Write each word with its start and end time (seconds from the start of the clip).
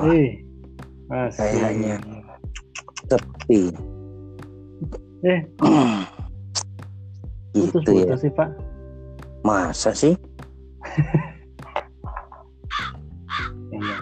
Wah, 0.00 0.08
Eh, 0.08 0.40
masih. 1.12 1.44
Kayaknya. 1.60 1.96
sepi. 3.04 3.60
Eh, 5.20 5.40
gitu 7.52 7.90
ya. 7.92 8.16
sih 8.16 8.32
Pak. 8.32 8.48
Masa 9.44 9.92
sih? 9.92 10.16
Iya. 13.70 13.96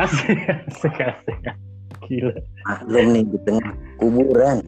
Asik, 0.00 0.40
asik, 0.48 0.96
asik. 0.96 1.36
Gila. 2.08 2.32
Maklum 2.64 3.06
nih 3.12 3.22
di 3.28 3.38
tengah 3.44 3.72
kuburan. 4.00 4.58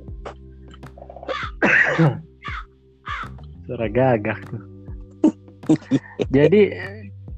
Suara 3.65 3.89
gagak 3.89 4.37
tuh. 4.53 4.61
Jadi 6.29 6.77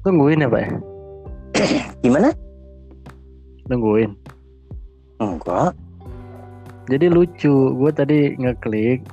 tungguin 0.03 0.43
ya 0.43 0.51
Pak 0.51 0.61
ya? 0.67 0.71
Gimana? 2.03 2.35
Tungguin. 3.67 4.15
Enggak. 5.19 5.75
Jadi 6.87 7.05
lucu, 7.11 7.75
gue 7.75 7.91
tadi 7.91 8.19
ngeklik, 8.39 9.03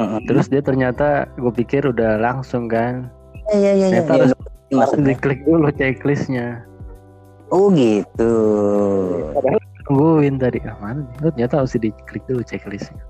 Mm-mm. 0.00 0.24
terus 0.24 0.48
dia 0.48 0.64
ternyata 0.64 1.28
gue 1.36 1.52
pikir 1.52 1.84
udah 1.84 2.16
langsung 2.16 2.72
kan. 2.72 3.12
Iya, 3.52 3.72
iya, 3.76 3.86
iya. 3.92 4.00
Ternyata 4.00 4.12
iya. 4.12 4.16
harus 4.16 4.32
harus 4.72 5.00
diklik 5.04 5.40
dulu 5.44 5.68
checklistnya. 5.76 6.64
Oh 7.52 7.68
gitu. 7.76 8.32
Padahal 9.36 9.60
tungguin 9.84 10.40
tadi, 10.40 10.58
ah 10.64 10.74
mana 10.80 11.04
nih? 11.04 11.16
Oh, 11.20 11.30
ternyata 11.36 11.54
harus 11.60 11.76
diklik 11.76 12.24
dulu 12.24 12.40
checklistnya. 12.48 13.04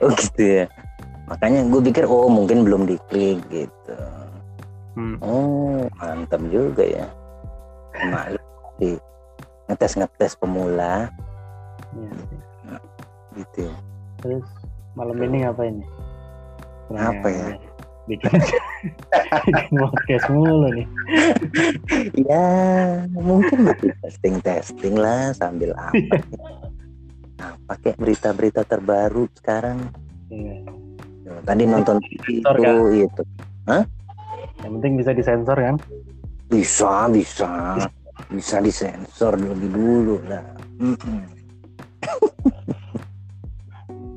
Oh 0.00 0.08
gitu 0.16 0.64
ya. 0.64 0.64
Makanya 1.28 1.68
gue 1.68 1.80
pikir 1.92 2.08
oh 2.08 2.26
mungkin 2.32 2.64
belum 2.64 2.88
diklik 2.88 3.44
gitu. 3.52 3.96
Hmm. 4.96 5.20
Oh 5.20 5.84
mantap 6.00 6.40
juga 6.48 6.82
ya. 6.88 7.06
Maklum 8.08 8.40
sih. 8.80 8.96
Ngetes 9.70 9.94
ngetes 9.94 10.32
pemula 10.34 11.06
Iya. 11.94 12.12
gitu. 13.34 13.58
ya. 13.64 13.74
Terus 14.18 14.46
malam 14.92 15.14
ini 15.22 15.46
ngapain 15.46 15.78
nih? 15.78 15.88
Apa 16.92 17.28
ya? 17.30 17.46
Bikin, 18.04 18.26
bikin 19.46 19.72
podcast 19.78 20.26
mulu 20.26 20.66
nih. 20.74 20.86
Ya 22.18 22.46
mungkin 23.14 23.70
testing 24.02 24.42
testing 24.42 24.98
lah 24.98 25.30
sambil 25.30 25.70
apa? 25.78 25.94
Nah, 27.38 27.54
pakai 27.64 27.94
berita-berita 27.94 28.66
terbaru 28.66 29.30
sekarang. 29.38 29.78
Iya. 30.28 30.66
Tuh, 31.22 31.38
Tadi 31.46 31.62
nonton 31.62 31.96
TV 32.02 32.42
Sensor, 32.42 32.54
itu 32.58 32.74
itu 33.06 33.22
Yang 34.60 34.72
penting 34.76 34.92
bisa 34.98 35.10
disensor 35.14 35.56
kan? 35.56 35.76
bisa 36.50 37.06
bisa 37.06 37.78
bisa 38.30 38.62
disensor 38.62 39.34
lebih 39.34 39.70
dulu 39.74 40.16
lah. 40.30 40.44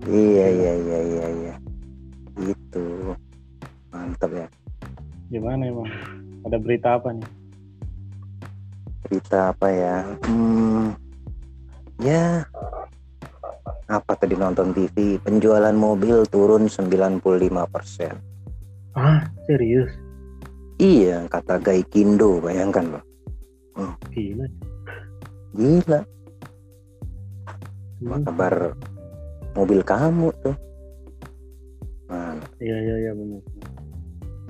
Iya 0.03 0.47
iya 0.51 0.73
iya 0.77 0.99
iya 0.99 1.27
iya. 1.31 1.55
Itu 2.37 3.17
mantap 3.89 4.31
ya. 4.31 4.47
Gimana 5.33 5.65
emang? 5.65 5.89
Ada 6.45 6.57
berita 6.61 6.99
apa 7.01 7.09
nih? 7.15 7.29
Berita 9.07 9.55
apa 9.55 9.67
ya? 9.71 9.97
Hmm, 10.29 10.93
ya 11.97 12.45
apa 13.93 14.17
tadi 14.17 14.33
nonton 14.33 14.73
TV 14.73 15.21
penjualan 15.21 15.75
mobil 15.75 16.25
turun 16.27 16.65
95%. 16.65 17.21
Ah, 18.97 19.29
serius? 19.45 19.89
Iya, 20.81 21.29
kata 21.29 21.61
Gaikindo, 21.61 22.41
bayangkan 22.41 22.97
loh. 22.97 23.03
Gila. 24.13 24.45
Gila, 25.53 25.99
apa 28.03 28.15
Hmm. 28.15 28.25
kabar 28.27 28.55
mobil 29.55 29.79
kamu 29.81 30.27
tuh? 30.43 30.55
Mana? 32.09 32.43
Iya, 32.59 32.77
iya, 32.77 32.95
iya 33.07 33.11
benar. 33.15 33.41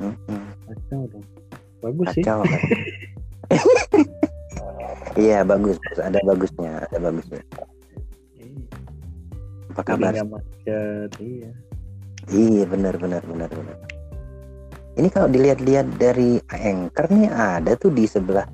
Mm-mm. 0.02 0.44
Kacau 0.68 1.02
dong. 1.12 1.26
Bagus 1.80 2.08
sih. 2.16 2.24
Kacau 2.26 2.42
kan? 2.44 2.62
Iya 5.14 5.46
bagus, 5.46 5.78
ada 6.02 6.18
bagusnya, 6.26 6.90
ada 6.90 6.98
bagusnya. 6.98 7.38
Apa 9.70 9.82
kabar? 9.94 10.10
macet, 10.26 11.12
iya. 11.22 11.54
Iya 12.34 12.66
benar 12.66 12.98
benar 12.98 13.22
benar 13.22 13.46
benar. 13.54 13.78
Ini 14.98 15.08
kalau 15.14 15.30
dilihat-lihat 15.30 16.02
dari 16.02 16.42
anchor 16.50 17.06
nih 17.14 17.30
ada 17.30 17.78
tuh 17.78 17.94
di 17.94 18.10
sebelah 18.10 18.50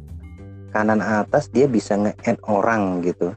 kanan 0.69 1.01
atas 1.01 1.49
dia 1.49 1.65
bisa 1.65 1.97
nge-add 1.97 2.37
orang 2.45 3.01
gitu. 3.01 3.33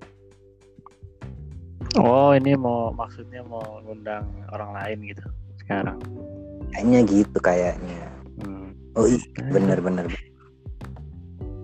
Oh, 2.00 2.32
ini 2.32 2.56
mau 2.56 2.88
maksudnya 2.94 3.44
mau 3.44 3.60
ngundang 3.84 4.24
orang 4.48 4.72
lain 4.72 5.12
gitu 5.12 5.24
sekarang. 5.60 5.98
Kayaknya 6.72 7.00
gitu 7.04 7.38
kayaknya. 7.40 8.00
Hmm. 8.40 8.72
Oh 8.96 9.04
iya 9.04 9.44
benar. 9.52 9.76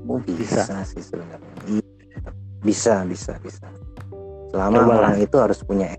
Oh 0.08 0.20
bisa, 0.24 0.64
Bisa. 0.64 0.84
sih 0.84 1.02
sebenarnya. 1.04 1.52
Iya, 1.68 1.84
Bisa 2.64 2.94
bisa 3.04 3.32
bisa. 3.40 3.64
Selama 4.52 4.76
Coba 4.80 4.88
lah. 4.88 4.96
orang 5.04 5.16
itu 5.20 5.36
harus 5.36 5.60
punya. 5.64 5.92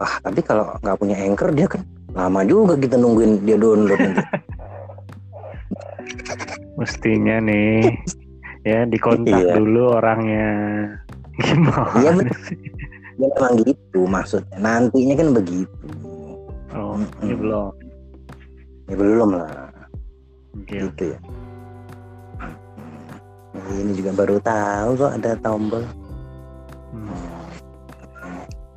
Ah 0.00 0.16
tapi 0.24 0.40
kalau 0.40 0.72
nggak 0.80 0.96
punya 0.96 1.16
anchor 1.20 1.52
dia 1.52 1.68
kan 1.68 1.84
lama 2.16 2.40
juga 2.44 2.74
kita 2.76 2.96
nungguin 2.96 3.44
dia 3.44 3.56
download 3.60 4.00
nanti. 4.00 4.24
Mestinya 6.80 7.36
nih 7.44 7.84
ya 8.62 8.84
dikontak 8.84 9.40
Iya. 9.40 9.54
dulu 9.56 9.96
orangnya. 9.96 10.48
Gimana 11.40 11.96
Iya, 11.96 12.10
sih? 12.44 12.58
Ya 13.16 13.28
memang 13.28 13.52
gitu 13.64 14.00
maksudnya. 14.04 14.56
Nantinya 14.56 15.14
kan 15.16 15.28
begitu. 15.32 15.88
Oh, 16.70 16.96
Mm-mm. 16.96 17.24
ini 17.24 17.34
belum. 17.34 17.72
Ya 18.86 18.94
belum 18.96 19.30
lah. 19.34 19.68
Oke, 20.50 20.76
gitu 20.82 21.14
ya 21.14 21.18
Hmm. 23.50 23.76
ini 23.76 23.92
juga 23.94 24.10
baru 24.14 24.36
tahu 24.40 24.90
kok 24.96 25.12
ada 25.14 25.32
tombol 25.38 25.82
Hmm. 26.90 27.46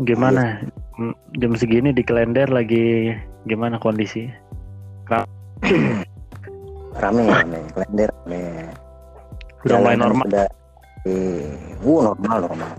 Gimana? 0.02 0.62
Hmm, 0.94 1.14
Jam 1.34 1.58
segini 1.58 1.90
di 1.90 2.06
kalender 2.06 2.46
lagi 2.46 3.10
gimana 3.44 3.82
kondisi? 3.82 4.30
rame 6.94 7.26
rame 7.26 7.60
kalender 7.74 8.10
rame 8.22 8.42
Udah 9.64 9.78
mulai 9.80 9.96
normal. 9.96 10.26
sudah 10.28 10.48
eh 11.04 11.52
wuh, 11.84 12.00
normal 12.04 12.38
normal 12.48 12.72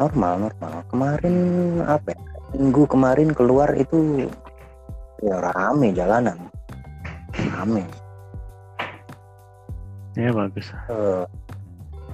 normal 0.00 0.32
normal 0.48 0.72
kemarin 0.88 1.36
apa 1.84 2.12
ya? 2.12 2.20
minggu 2.56 2.82
kemarin 2.88 3.28
keluar 3.36 3.72
itu 3.76 4.24
ya 5.20 5.36
rame 5.40 5.92
jalanan 5.92 6.36
rame 7.52 7.84
Ya 10.18 10.34
bagus. 10.34 10.66
Eh, 10.90 11.24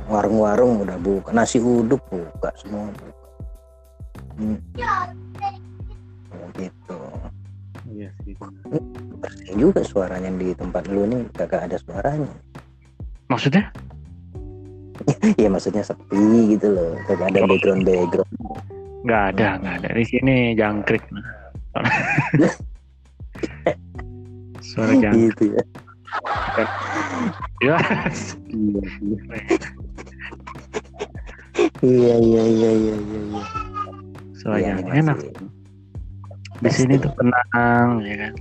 warung-warung 0.07 0.85
udah 0.85 1.01
buka 1.01 1.33
nasi 1.33 1.57
uduk 1.59 1.99
buka 2.13 2.53
semua 2.61 2.93
buka. 2.93 3.27
Hmm. 4.37 4.59
Oh, 6.31 6.47
gitu 6.61 7.01
Iya 7.89 8.13
sih. 8.23 8.37
bersih 9.17 9.55
juga 9.57 9.81
suaranya 9.81 10.29
di 10.37 10.53
tempat 10.53 10.85
lu 10.93 11.09
nih 11.09 11.25
kagak 11.33 11.73
ada 11.73 11.77
suaranya 11.81 12.29
Maksudnya? 13.27 13.65
ya 15.43 15.49
maksudnya 15.51 15.83
sepi 15.83 16.57
gitu 16.57 16.73
loh 16.73 16.97
kagak 17.05 17.29
ada 17.31 17.41
background 17.47 17.85
background 17.85 18.31
Nggak 19.07 19.23
ada, 19.35 19.49
nggak 19.63 19.75
ada. 19.79 19.89
Di 19.95 20.05
sini 20.05 20.37
jangkrik. 20.59 21.05
Suara 24.65 24.93
jangkrik. 24.95 25.31
gitu 25.37 25.45
ya 25.55 25.63
Ya. 27.61 27.77
iya 31.83 32.15
iya 32.17 32.43
iya 32.47 32.71
iya 32.73 32.95
iya 32.97 33.21
iya 33.21 33.43
Suara 34.37 34.57
Iya, 34.61 34.67
yang 34.69 34.79
ini 34.81 34.91
enak. 35.03 35.19
Di 36.57 36.71
sini 36.73 36.95
tuh 36.97 37.13
tenang, 37.17 37.89
ya 38.01 38.17
kan? 38.17 38.33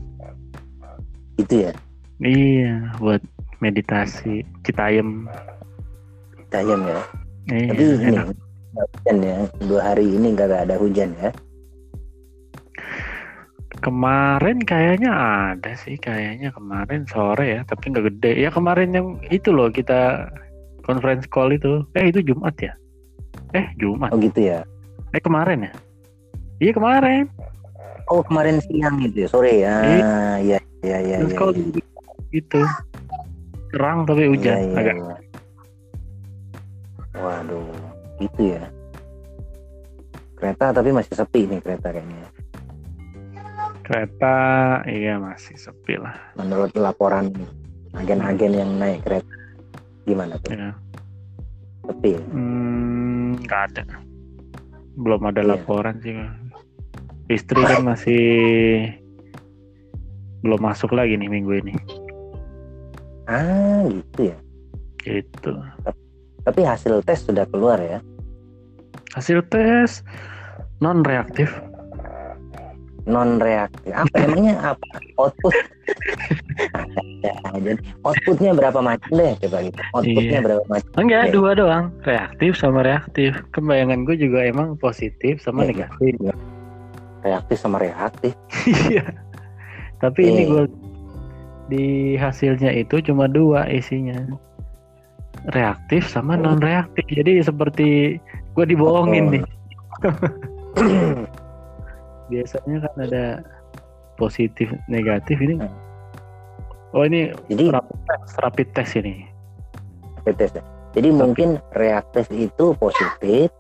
itu 1.36 1.56
ya 1.68 1.72
Iya, 2.24 2.96
buat 2.96 3.20
meditasi. 3.60 4.44
Citayam. 4.64 5.28
Cayam 6.50 6.82
ya 6.86 7.00
Iya, 7.46 7.70
tapi 7.70 7.84
ini 7.84 8.06
enak. 8.10 8.26
nggak 8.74 8.88
hujan 8.90 9.18
ya 9.22 9.38
dua 9.64 9.82
hari 9.82 10.06
ini 10.10 10.28
kagak 10.34 10.66
ada 10.66 10.76
hujan 10.82 11.10
ya 11.22 11.30
Kemarin 13.76 14.58
kayaknya 14.66 15.12
ada 15.54 15.78
sih, 15.78 15.94
kayaknya 16.00 16.50
kemarin 16.50 17.06
sore 17.06 17.60
ya, 17.60 17.62
tapi 17.70 17.94
nggak 17.94 18.06
gede. 18.10 18.34
Ya 18.42 18.50
kemarin 18.50 18.98
yang 18.98 19.08
itu 19.30 19.54
loh 19.54 19.70
kita 19.70 20.26
conference 20.82 21.30
call 21.30 21.54
itu. 21.54 21.86
Eh 21.94 22.10
itu 22.10 22.26
Jumat 22.26 22.56
ya? 22.58 22.74
Eh 23.54 23.68
Jumat. 23.78 24.10
oh 24.10 24.18
gitu 24.18 24.42
ya 24.42 24.66
Eh 25.12 25.22
kemarin 25.22 25.70
ya? 25.70 25.72
Iya 26.58 26.72
kemarin. 26.74 27.30
oh 28.06 28.22
kemarin 28.22 28.62
siang 28.62 29.02
gitu 29.02 29.26
ya 29.26 29.28
sore 29.28 29.54
ya 29.66 29.76
iya 29.82 30.14
iya 30.40 30.58
iya 31.02 31.18
Terus 31.26 31.34
iya 31.34 31.42
iya. 31.58 31.82
gitu. 32.32 32.62
Terang 33.76 34.08
tapi 34.08 34.24
hujan. 34.32 34.56
Iya, 34.56 34.64
iya, 34.64 34.78
Agak 34.80 34.96
iya. 34.96 35.16
Waduh, 37.16 37.68
gitu 38.24 38.42
ya. 38.56 38.64
Kereta 40.40 40.72
tapi 40.72 40.96
masih 40.96 41.12
sepi 41.12 41.44
nih 41.44 41.60
kereta 41.60 41.92
kayaknya. 41.92 42.28
Kereta 43.84 44.36
iya 44.88 45.20
masih 45.20 45.60
sepi 45.60 46.00
lah. 46.00 46.16
Menurut 46.40 46.72
laporan 46.80 47.36
agen-agen 47.92 48.56
yang 48.56 48.72
naik 48.80 49.04
kereta, 49.04 49.36
gimana 50.08 50.40
tuh? 50.40 50.56
Ya. 50.56 50.72
Sepi. 51.84 52.16
ya? 52.16 52.22
Hmm, 52.32 53.36
nggak 53.44 53.62
ada. 53.76 53.84
Belum 54.96 55.22
ada 55.28 55.44
Iya. 55.44 55.52
laporan 55.52 56.00
sih. 56.00 56.16
Istri 57.28 57.60
kan 57.60 57.84
masih 57.84 58.24
belum 60.40 60.64
masuk 60.64 60.96
lagi 60.96 61.20
nih 61.20 61.28
minggu 61.28 61.60
ini. 61.60 61.76
Ah, 63.26 63.82
gitu 63.90 64.34
ya. 64.34 64.38
Gitu. 65.02 65.52
Tapi 66.46 66.62
hasil 66.62 67.02
tes 67.02 67.26
sudah 67.26 67.46
keluar 67.50 67.78
ya. 67.78 68.00
Hasil 69.14 69.42
tes 69.50 70.06
non 70.78 71.02
reaktif. 71.02 71.50
Non 73.06 73.38
reaktif. 73.38 73.94
Apa 73.94 74.16
emangnya 74.26 74.74
apa? 74.74 74.86
Output. 75.18 75.54
Aja. 77.54 77.74
Outputnya 78.02 78.52
berapa 78.54 78.82
macam 78.82 79.10
deh 79.10 79.34
coba 79.46 79.58
gitu. 79.62 79.80
Outputnya 79.94 80.38
Iya. 80.38 80.46
berapa 80.46 80.64
macam? 80.66 80.90
Enggak, 80.98 81.24
Oke. 81.26 81.34
dua 81.34 81.52
doang. 81.54 81.86
Reaktif 82.02 82.52
sama 82.58 82.82
reaktif. 82.82 83.32
Kembayangan 83.54 84.06
gue 84.06 84.16
juga 84.18 84.46
emang 84.46 84.74
positif 84.78 85.42
sama 85.42 85.66
Iya. 85.66 85.70
negatif. 85.90 86.14
Reaktif 87.22 87.58
sama 87.58 87.78
reaktif. 87.82 88.34
Iya. 88.90 89.06
Tapi 90.02 90.22
ini 90.26 90.42
Iya. 90.46 90.50
gue 90.52 90.64
di 91.68 92.14
hasilnya 92.16 92.70
itu 92.72 93.02
cuma 93.02 93.26
dua 93.26 93.66
isinya. 93.68 94.16
Reaktif 95.54 96.06
sama 96.06 96.34
non 96.38 96.58
reaktif. 96.62 97.06
Jadi 97.10 97.42
seperti 97.42 98.18
gue 98.56 98.66
dibohongin 98.66 99.26
Oh. 99.30 99.34
nih. 99.36 99.44
Biasanya 102.32 102.78
kan 102.90 102.96
ada 103.06 103.26
positif 104.18 104.74
negatif 104.90 105.38
ini. 105.38 105.62
Oh 106.96 107.04
ini 107.04 107.30
Jadi 107.52 107.70
rapid 107.70 108.00
test, 108.08 108.34
rapid 108.40 108.68
test 108.74 108.94
ini. 108.96 109.28
rapid 110.18 110.36
test 110.40 110.54
ya. 110.58 110.64
Jadi 110.96 111.12
mungkin 111.12 111.60
reaktif 111.76 112.32
itu 112.32 112.72
positif, 112.80 113.52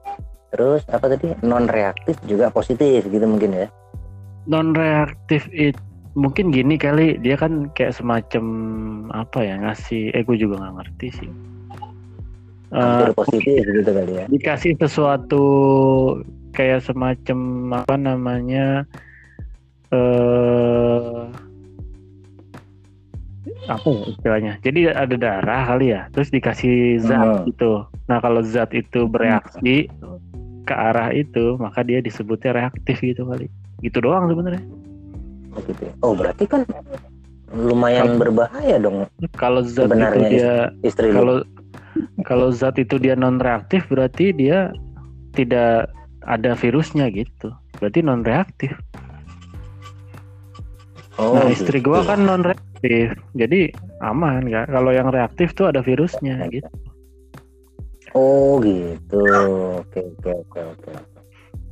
terus 0.56 0.88
apa 0.88 1.12
tadi 1.12 1.36
non 1.44 1.68
reaktif 1.68 2.16
juga 2.25 2.48
positif 2.48 3.04
gitu 3.06 3.28
mungkin 3.28 3.52
ya. 3.54 3.68
Non 4.48 4.72
reaktif 4.72 5.46
itu 5.52 5.75
mungkin 6.16 6.48
gini 6.50 6.80
kali 6.80 7.20
dia 7.20 7.36
kan 7.36 7.68
kayak 7.76 7.92
semacam 7.94 8.46
apa 9.12 9.40
ya 9.44 9.60
ngasih 9.60 10.16
eh 10.16 10.24
gue 10.24 10.38
juga 10.40 10.64
nggak 10.64 10.76
ngerti 10.80 11.08
sih. 11.12 11.32
Hampir 12.76 13.16
positif 13.16 13.64
gitu 13.64 13.92
kali 13.94 14.14
ya. 14.20 14.26
dikasih 14.28 14.76
sesuatu 14.76 15.46
kayak 16.52 16.84
semacam 16.84 17.40
apa 17.72 17.96
namanya 17.96 18.84
eh 19.96 21.24
apa 23.66 23.88
ya 23.90 24.04
istilahnya 24.12 24.54
jadi 24.62 24.94
ada 24.94 25.16
darah 25.16 25.62
kali 25.74 25.94
ya 25.94 26.06
terus 26.12 26.30
dikasih 26.30 27.00
zat 27.02 27.24
Hmm. 27.24 27.46
gitu 27.50 27.86
nah 28.06 28.20
kalau 28.20 28.44
zat 28.46 28.70
itu 28.76 29.08
bereaksi 29.10 29.90
ke 30.66 30.74
arah 30.74 31.10
itu 31.14 31.58
maka 31.58 31.82
dia 31.86 32.02
disebutnya 32.02 32.54
reaktif 32.54 33.02
gitu 33.02 33.26
kali 33.26 33.48
gitu 33.82 34.02
doang 34.02 34.30
sebenarnya 34.30 34.62
gitu 35.63 35.81
ya. 35.88 35.94
Oh 36.04 36.12
berarti 36.13 36.44
kan 36.46 36.62
lumayan 37.56 38.06
Kalau- 38.12 38.19
berbahaya 38.19 38.75
dong 38.78 39.07
kalau 39.36 39.62
zat 39.63 39.88
Sebenarnya 39.88 40.28
itu 40.28 40.34
dia 40.36 40.52
istri 40.84 41.07
lu. 41.10 41.16
kalau 41.16 41.36
kalau 42.28 42.48
zat 42.52 42.75
itu 42.75 43.00
dia 43.00 43.16
non 43.16 43.40
reaktif 43.40 43.88
berarti 43.88 44.36
dia 44.36 44.74
tidak 45.31 45.88
ada 46.25 46.52
virusnya 46.54 47.07
gitu 47.10 47.54
berarti 47.80 48.00
non 48.02 48.24
reaktif 48.24 48.75
Oh, 51.16 51.31
nah 51.31 51.48
istri 51.48 51.80
gitu. 51.80 51.96
gua 51.96 52.04
kan 52.04 52.28
non 52.28 52.44
reaktif 52.44 53.16
jadi 53.31 53.72
aman 54.04 54.44
nggak 54.44 54.68
kalau 54.68 54.92
yang 54.92 55.07
reaktif 55.07 55.56
tuh 55.56 55.72
ada 55.72 55.80
virusnya 55.80 56.44
gitu 56.52 56.68
Oh 58.16 58.63
gitu. 58.63 59.19
Oke 59.75 60.00
oke 60.00 60.31
oke 60.48 60.60
oke. 60.72 60.92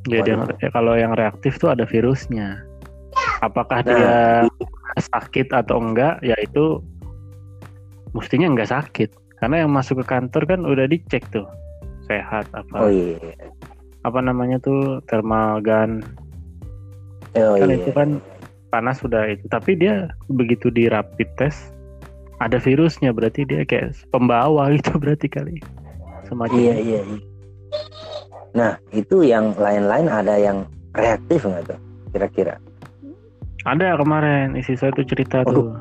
jadi 0.05 0.35
yang- 0.35 0.47
kalau 0.71 0.95
yang 0.95 1.11
reaktif 1.11 1.55
tuh 1.55 1.71
ada 1.71 1.83
virusnya 1.83 2.59
apakah 3.43 3.83
Nah, 3.83 3.91
dia 3.91 4.15
sakit 5.11 5.51
atau 5.51 5.83
enggak 5.83 6.23
ya 6.23 6.37
itu 6.39 6.79
mestinya 8.15 8.47
enggak 8.47 8.71
sakit 8.71 9.09
karena 9.41 9.67
yang 9.67 9.71
masuk 9.75 9.99
ke 10.01 10.05
kantor 10.07 10.47
kan 10.47 10.63
udah 10.63 10.87
dicek 10.87 11.25
tuh 11.35 11.43
sehat 12.07 12.47
apa 12.55 12.87
Oh 12.87 12.91
iya. 12.91 13.19
apa 14.07 14.19
namanya 14.23 14.61
tuh 14.63 15.03
thermal 15.11 15.59
gun 15.59 15.99
Oh 17.35 17.57
kan 17.59 17.67
iya. 17.67 17.77
itu 17.81 17.89
kan 17.91 18.09
panas 18.69 19.01
sudah 19.01 19.27
itu 19.27 19.45
tapi 19.49 19.75
dia 19.75 20.07
begitu 20.31 20.69
di 20.71 20.87
rapid 20.87 21.27
test 21.35 21.73
ada 22.39 22.57
virusnya 22.57 23.11
berarti 23.11 23.43
dia 23.43 23.65
kayak 23.67 23.97
pembawa 24.13 24.71
gitu 24.73 24.95
berarti 25.01 25.27
kali 25.27 25.57
semacam 26.29 26.55
Iya 26.55 26.75
iya 26.79 27.01
iya. 27.03 27.19
Nah 28.53 28.71
itu 28.93 29.25
yang 29.25 29.57
lain-lain 29.57 30.05
ada 30.05 30.37
yang 30.37 30.69
reaktif 30.93 31.41
nggak 31.41 31.73
tuh 31.73 31.79
kira-kira? 32.13 32.55
Ada 33.63 33.95
kemarin 33.95 34.55
isi 34.59 34.75
saya 34.75 34.91
tuh 34.91 35.05
cerita 35.07 35.43
tuh 35.47 35.75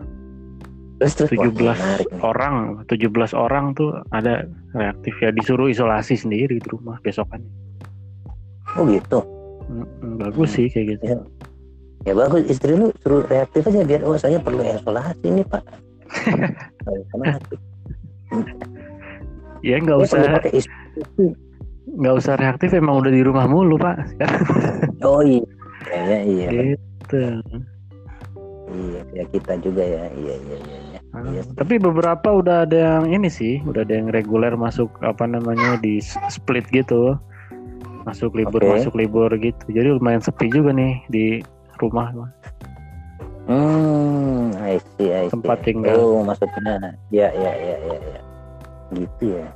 Terus 1.02 1.14
terus 1.18 1.30
wah, 1.34 1.50
17 1.50 1.82
menarik 1.82 2.08
nih. 2.14 2.22
orang 2.22 2.54
17 2.86 3.34
orang 3.34 3.74
tuh 3.74 3.90
ada 4.14 4.46
reaktif 4.70 5.14
ya 5.18 5.34
disuruh 5.34 5.66
isolasi 5.66 6.14
sendiri 6.14 6.62
di 6.62 6.68
rumah 6.70 7.02
besokannya 7.02 7.50
Oh 8.78 8.88
gitu. 8.88 9.20
Mm, 9.68 10.16
bagus 10.16 10.56
sih 10.56 10.70
kayak 10.70 10.96
gitu 10.96 11.04
Ya. 11.12 11.18
Ya 12.02 12.18
bagus 12.18 12.42
istri 12.50 12.74
lu 12.74 12.90
suruh 13.02 13.22
reaktif 13.30 13.62
aja 13.66 13.86
biar 13.86 14.02
oh 14.02 14.18
saya 14.18 14.38
perlu 14.42 14.62
isolasi 14.62 15.26
nih 15.26 15.46
pak. 15.46 15.62
Ya 19.62 19.78
nggak 19.78 19.98
usah 20.02 20.18
nggak 21.86 22.14
usah 22.18 22.34
reaktif 22.34 22.74
emang 22.74 22.98
udah 23.06 23.12
di 23.14 23.22
rumah 23.22 23.46
mulu 23.46 23.78
pak 23.78 24.02
Oh 25.06 25.22
iya. 25.22 25.42
Kayaknya 25.86 26.18
iya. 26.26 26.48
gitu 26.74 27.22
Iya 28.72 29.00
kayak 29.12 29.28
kita 29.36 29.52
juga 29.60 29.82
ya. 29.84 30.04
Iya 30.16 30.34
iya 30.36 30.56
iya. 30.56 30.78
iya. 30.88 30.98
Ah, 31.12 31.20
Iya 31.28 31.40
sih. 31.44 31.54
tapi 31.60 31.76
beberapa 31.76 32.28
udah 32.32 32.64
ada 32.64 32.78
yang 32.78 33.04
ini 33.12 33.28
sih, 33.28 33.60
udah 33.68 33.84
ada 33.84 33.94
yang 34.00 34.08
reguler 34.08 34.56
masuk 34.56 34.88
apa 35.04 35.28
namanya 35.28 35.76
di 35.84 36.00
split 36.32 36.64
gitu, 36.72 37.20
masuk 38.08 38.32
libur 38.32 38.64
Oke. 38.64 38.80
masuk 38.80 38.94
libur 38.96 39.28
gitu. 39.36 39.60
Jadi 39.68 39.92
lumayan 39.92 40.24
sepi 40.24 40.48
juga 40.48 40.72
nih 40.72 41.04
di 41.12 41.26
rumah. 41.76 42.08
Hmm, 43.44 44.56
I 44.56 44.78
see, 44.96 45.10
I 45.12 45.28
see. 45.28 45.36
Tempat 45.36 45.66
tinggal. 45.66 45.98
Oh, 45.98 46.22
maksudnya, 46.24 46.96
ya, 47.10 47.28
ya, 47.34 47.52
ya, 47.58 47.76
ya, 47.76 47.96
ya. 47.98 48.20
Gitu 48.94 49.36
ya. 49.36 49.46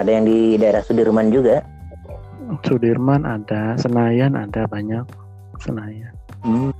Ada 0.00 0.10
yang 0.16 0.24
di 0.24 0.56
daerah 0.56 0.80
Sudirman 0.80 1.28
juga. 1.28 1.60
Sudirman 2.64 3.26
ada, 3.28 3.76
Senayan 3.76 4.38
ada 4.38 4.64
banyak, 4.70 5.04
Senayan. 5.60 6.14
Hmm. 6.40 6.72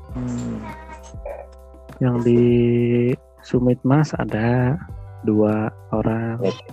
Yang 2.01 2.17
di 2.25 2.43
Sumit 3.41 3.81
Mas 3.85 4.13
ada 4.17 4.77
dua 5.25 5.69
orang, 5.93 6.41
Oke, 6.41 6.65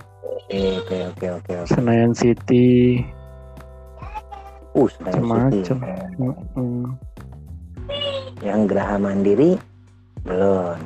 oke, 0.80 0.96
oke, 1.12 1.26
oke. 1.36 1.52
oke. 1.64 1.68
Senayan 1.68 2.16
City, 2.16 3.04
Uh, 4.72 4.88
Senayan 4.88 5.20
City. 5.52 5.60
Macem. 5.64 5.78
mm-mm. 6.20 6.80
Yang 8.40 8.60
Geraha 8.72 8.96
Mandiri 8.96 9.58
belum. 10.22 10.78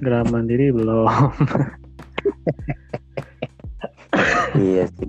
Geraha 0.00 0.24
Mandiri 0.32 0.72
belum. 0.72 1.06
iya 4.56 4.88
sih. 4.96 5.08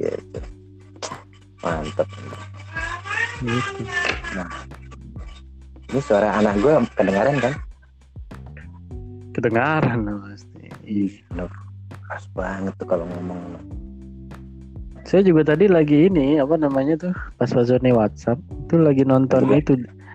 Iya. 0.00 0.14
sih. 0.16 0.42
Mantep. 1.60 2.08
gitu. 3.42 3.82
Ini 5.92 6.00
suara 6.00 6.40
anak 6.40 6.56
gue 6.64 6.72
kedengaran 6.96 7.36
kan? 7.36 7.52
Kedengaran 9.36 10.08
pasti. 10.24 10.72
Iya. 10.88 11.44
Keras 12.08 12.24
banget 12.32 12.72
tuh 12.80 12.88
kalau 12.88 13.04
ngomong. 13.12 13.60
Saya 15.04 15.20
juga 15.20 15.52
tadi 15.52 15.68
lagi 15.68 16.08
ini 16.08 16.40
apa 16.40 16.56
namanya 16.56 16.96
tuh 16.96 17.12
pas 17.36 17.52
Wazone 17.52 17.92
WhatsApp 17.92 18.40
itu 18.40 18.80
lagi 18.80 19.04
nonton 19.04 19.52
Iya. 19.52 19.60
itu 19.60 19.72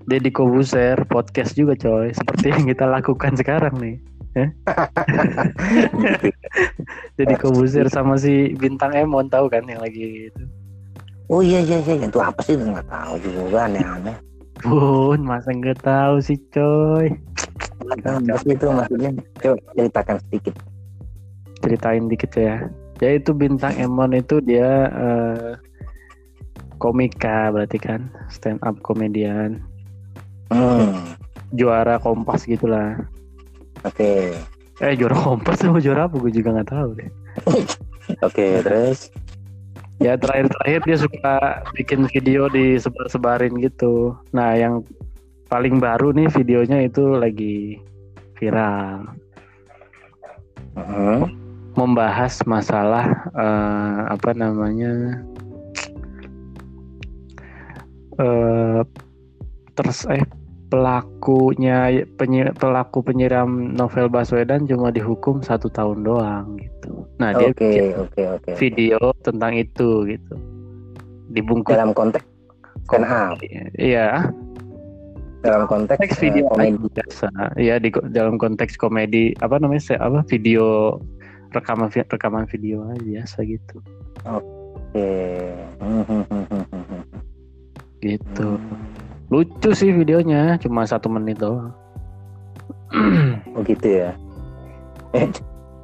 Deddy 0.10 0.34
Kobuser 0.34 0.98
podcast 1.06 1.54
juga 1.54 1.78
coy 1.78 2.10
seperti 2.10 2.50
yang 2.50 2.66
kita 2.66 2.90
lakukan 2.90 3.38
sekarang 3.38 3.78
nih. 3.78 4.02
Eh? 4.34 4.50
Deddy 7.22 7.38
Kobuser 7.38 7.86
sama 7.94 8.18
si 8.18 8.58
bintang 8.58 8.98
Emon 8.98 9.30
tahu 9.30 9.46
kan 9.46 9.62
yang 9.70 9.78
lagi 9.78 10.34
itu. 10.34 10.44
Oh 11.30 11.46
iya 11.46 11.62
iya 11.62 11.78
iya 11.86 12.10
itu 12.10 12.18
apa 12.18 12.42
sih 12.42 12.58
nggak 12.58 12.90
tahu 12.90 13.22
juga 13.22 13.70
aneh-aneh. 13.70 14.18
Bun, 14.66 15.22
masa 15.22 15.54
nggak 15.54 15.86
tahu 15.86 16.18
sih 16.22 16.40
coy. 16.50 17.14
Apa 17.78 18.38
sih 18.42 18.54
itu 18.58 18.66
maksudnya? 18.68 19.12
Coba 19.40 19.60
ceritakan 19.78 20.18
sedikit. 20.28 20.56
Ceritain 21.62 22.06
dikit 22.10 22.32
ya. 22.34 22.66
Ya 22.98 23.10
itu 23.14 23.30
bintang 23.32 23.78
Emon 23.78 24.18
itu 24.18 24.42
dia 24.42 24.90
eh, 24.90 25.52
komika 26.82 27.54
berarti 27.54 27.78
kan 27.78 28.10
stand 28.30 28.62
up 28.66 28.78
komedian 28.82 29.62
Hmm, 30.48 31.14
juara 31.54 32.00
kompas 32.00 32.48
gitulah. 32.48 32.96
oke. 33.84 34.32
Eh 34.80 34.94
juara 34.96 35.18
kompas 35.18 35.60
sama 35.60 35.84
juara 35.84 36.08
apa 36.08 36.16
gue 36.18 36.32
juga 36.32 36.56
nggak 36.56 36.72
tahu 36.72 36.90
deh. 36.96 37.10
Oke, 38.24 38.64
terus 38.64 39.12
Ya 39.98 40.13
terakhir-terakhir 40.13 40.82
dia 40.86 40.98
suka 41.01 41.36
bikin 41.74 42.06
video 42.13 42.46
disebar-sebarin 42.54 43.58
gitu. 43.58 44.13
Nah 44.30 44.54
yang 44.54 44.86
paling 45.50 45.82
baru 45.82 46.13
nih 46.13 46.30
videonya 46.30 46.86
itu 46.86 47.18
lagi 47.18 47.82
viral. 48.38 49.10
Heeh. 50.77 51.22
membahas 51.77 52.42
masalah 52.50 53.30
eh, 53.38 54.00
apa 54.10 54.34
namanya 54.34 55.22
eh 58.18 58.82
terus 59.77 60.10
eh 60.10 60.25
pelakunya 60.68 62.04
penyi- 62.20 62.52
pelaku 62.60 63.00
penyiram 63.00 63.72
novel 63.74 64.12
Baswedan 64.12 64.68
cuma 64.68 64.92
dihukum 64.92 65.40
satu 65.40 65.72
tahun 65.72 66.04
doang 66.04 66.60
gitu. 66.60 67.08
Nah 67.24 67.32
dia 67.36 67.52
Oke, 67.52 67.64
bikin 67.64 67.96
oke, 67.96 68.22
oke. 68.40 68.52
video 68.60 69.00
tentang 69.24 69.56
itu 69.56 70.04
gitu. 70.06 70.36
Dibungkus 71.32 71.76
Dalam 71.76 71.96
konteks 71.96 72.24
up, 72.88 73.36
Iya, 73.76 74.32
dalam 75.44 75.68
konteks 75.68 76.00
konteks 76.00 76.20
video 76.20 76.44
komedi. 76.52 76.88
biasa. 76.92 77.28
Iya 77.56 77.76
di 77.80 77.90
dalam 78.12 78.36
konteks 78.40 78.76
komedi 78.80 79.32
apa 79.40 79.60
namanya 79.60 79.96
apa 80.00 80.24
video 80.28 80.98
rekaman 81.56 81.88
rekaman 81.92 82.46
video 82.52 82.84
aja 82.92 83.04
biasa 83.04 83.38
gitu. 83.48 83.80
Oke. 84.28 85.12
Hmm, 85.80 86.04
hmm, 86.04 86.24
hmm, 86.28 86.44
Lucu 89.28 89.70
sih 89.72 89.92
videonya, 89.92 90.56
cuma 90.58 90.88
satu 90.88 91.08
menit 91.08 91.40
doang. 91.40 91.72
Oh 93.52 93.66
gitu 93.66 94.06
ya. 94.06 94.14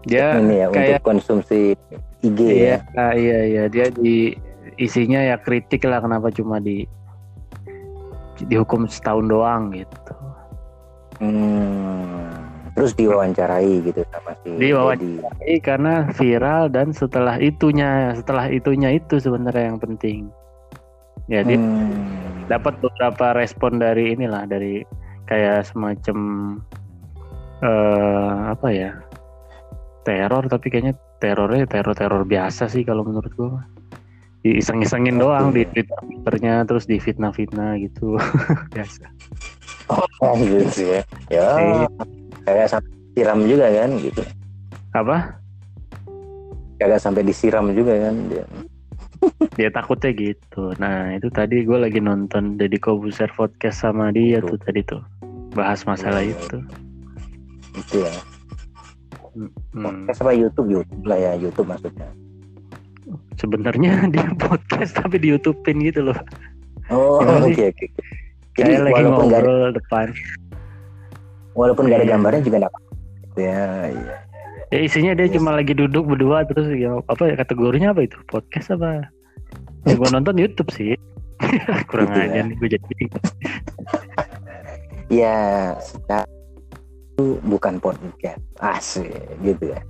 dia 0.05 0.37
Ini 0.37 0.55
ya 0.61 0.67
kayak- 0.69 1.01
untuk 1.01 1.03
konsumsi 1.09 1.73
IG 2.21 2.39
iya, 2.39 2.77
ya. 2.77 2.77
ah, 2.93 3.13
iya 3.15 3.39
iya 3.43 3.63
dia 3.65 3.87
di 3.89 4.35
isinya 4.75 5.17
ya 5.17 5.35
kritik 5.35 5.81
lah 5.83 5.99
kenapa 5.99 6.29
cuma 6.29 6.59
di 6.59 6.85
dihukum 8.45 8.85
setahun 8.85 9.25
doang 9.25 9.73
gitu. 9.73 10.13
Hmm. 11.17 12.29
Terus 12.73 12.93
diwawancarai 12.93 13.85
gitu 13.85 14.01
sama 14.09 14.33
si 14.41 14.49
Diwawancara- 14.53 14.97
Deddy. 14.97 15.13
Tapi 15.21 15.51
karena 15.61 15.93
viral 16.09 16.63
dan 16.69 16.89
setelah 16.89 17.37
itunya, 17.37 18.13
setelah 18.13 18.49
itunya 18.49 18.93
itu 18.93 19.17
sebenarnya 19.17 19.71
yang 19.73 19.79
penting. 19.81 20.29
Ya 21.33 21.41
dia 21.41 21.57
Hmm. 21.57 22.45
dapat 22.45 22.77
beberapa 22.77 23.33
respon 23.33 23.81
dari 23.81 24.13
inilah 24.13 24.45
dari 24.45 24.85
kayak 25.25 25.65
semacam 25.65 26.17
eh 27.63 28.33
apa 28.53 28.67
ya 28.69 28.91
teror 30.03 30.45
tapi 30.51 30.67
kayaknya 30.67 30.93
terornya 31.23 31.63
teror 31.65 31.95
teror 31.95 32.21
biasa 32.27 32.67
sih 32.67 32.83
kalau 32.83 33.07
menurut 33.07 33.31
gua 33.39 33.63
diiseng-isengin 34.43 35.15
doang 35.15 35.55
di 35.55 35.63
twitternya 35.71 36.67
terus 36.67 36.83
di 36.83 36.99
fitnah-fitnah 36.99 37.79
gitu 37.79 38.19
biasa 38.75 39.07
Oh 39.91 40.35
gitu 40.39 40.87
ya. 40.87 41.01
Ya. 41.27 41.47
Iya. 41.59 41.87
Kagak 42.43 42.67
sampai 42.71 42.91
disiram 42.91 43.39
juga 43.47 43.65
kan 43.71 43.89
gitu. 43.99 44.21
apa 44.93 45.17
Kagak 46.79 47.01
sampai 47.03 47.21
disiram 47.23 47.65
juga 47.71 47.93
kan 47.99 48.15
dia. 48.31 48.45
dia 49.59 49.69
takutnya 49.69 50.11
gitu 50.11 50.73
nah 50.77 51.11
itu 51.11 51.27
tadi 51.29 51.63
gue 51.63 51.77
lagi 51.77 51.99
nonton 51.99 52.55
Deddy 52.55 52.77
Kobuser 52.77 53.29
podcast 53.33 53.81
sama 53.81 54.09
dia 54.09 54.39
tuh 54.39 54.57
tadi 54.59 54.83
tuh 54.83 55.01
bahas 55.53 55.85
masalah 55.85 56.21
Iya, 56.21 56.33
iya. 56.33 56.39
itu 56.41 56.57
Itu 57.73 57.95
ya. 58.05 58.13
Hmm. 59.33 59.49
Podcast 59.73 60.21
apa 60.21 60.31
YouTube 60.31 60.69
YouTube 60.69 61.03
lah 61.05 61.17
ya 61.17 61.33
YouTube 61.33 61.65
maksudnya. 61.65 62.05
sebenarnya 63.35 64.05
dia 64.13 64.29
podcast 64.37 64.93
tapi 64.93 65.17
di 65.17 65.33
YouTubein 65.33 65.81
gitu 65.83 66.05
loh 66.09 66.17
Oh 66.87 67.17
oke 67.17 67.49
oke. 67.49 67.65
oke. 67.73 67.85
Jadi 68.53 68.69
kayak 68.69 68.83
lagi 68.85 68.93
walaupun 69.01 69.23
nggak 69.25 69.41
ada, 69.41 69.49
ngobrol 69.49 69.71
depan 69.73 70.07
walaupun 71.53 71.83
nggak 71.89 71.97
ada 71.97 72.05
Iya. 72.05 72.13
gambarnya 72.13 72.41
juga 72.43 72.55
nggak 72.61 72.71
apa-apa. 72.73 72.91
Ya, 73.33 73.65
iya. 73.89 74.15
Ya 74.73 74.79
isinya 74.81 75.13
dia 75.13 75.29
Yes. 75.29 75.37
cuma 75.37 75.53
lagi 75.53 75.77
duduk 75.77 76.09
berdua 76.09 76.41
terus 76.49 76.65
ya 76.73 76.97
apa 77.05 77.29
ya 77.29 77.35
kategorinya 77.37 77.93
apa 77.93 78.09
itu 78.09 78.17
podcast 78.25 78.73
apa 78.73 79.05
ya 79.85 79.93
gue 79.93 80.09
nonton 80.15 80.33
YouTube 80.33 80.73
sih 80.73 80.97
kurang 81.89 82.09
Gitu 82.09 82.19
aja 82.25 82.33
ya. 82.41 82.43
nih 82.49 82.55
gue 82.57 82.69
jadi. 82.73 82.95
Ya, 85.13 85.77
secara 85.77 86.25
itu 87.13 87.37
bukan 87.45 87.77
podcast. 87.77 88.41
Asik 88.57 89.13
gitu 89.45 89.69
ya. 89.69 89.81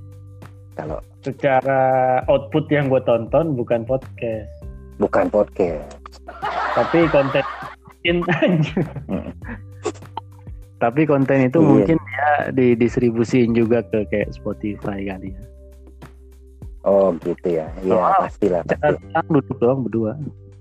Kalau 0.75 0.99
secara 1.23 1.79
output 2.27 2.67
yang 2.67 2.91
gue 2.91 2.99
tonton 3.07 3.55
bukan 3.55 3.87
podcast 3.87 4.49
bukan 4.99 5.31
podcast. 5.31 5.95
tapi 6.75 7.07
konten. 7.07 7.45
Tapi 10.83 11.07
konten 11.07 11.47
itu 11.47 11.57
Iya. 11.57 11.65
mungkin 11.65 11.97
dia 12.03 12.27
didistribusiin 12.51 13.55
juga 13.55 13.79
ke 13.85 14.03
kayak 14.05 14.35
Spotify 14.35 15.07
kali 15.07 15.31
ya 15.31 15.41
Oh 16.83 17.15
gitu 17.17 17.47
ya. 17.47 17.71
Iya 17.79 17.95
Oh, 17.95 18.11
pastilah 18.19 18.59
Jangan 18.67 18.99
pasti. 18.99 19.31
duduk 19.31 19.55
doang 19.57 19.79
berdua 19.81 20.11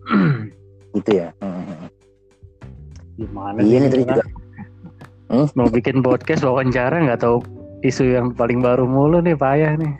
Gitu 0.94 1.10
ya. 1.12 1.34
Hmm. 1.42 1.90
gimana 3.12 3.58
Iya 3.58 3.76
nih 3.78 3.90
terus 3.90 4.06
juga. 4.06 4.24
mau 5.52 5.66
bikin 5.66 5.98
podcast 5.98 6.40
wawancara 6.42 6.94
nggak 7.02 7.20
tahu 7.20 7.42
isu 7.82 8.04
yang 8.06 8.30
paling 8.30 8.62
baru 8.62 8.86
mulu 8.86 9.18
nih 9.18 9.34
payah 9.34 9.74
nih 9.74 9.92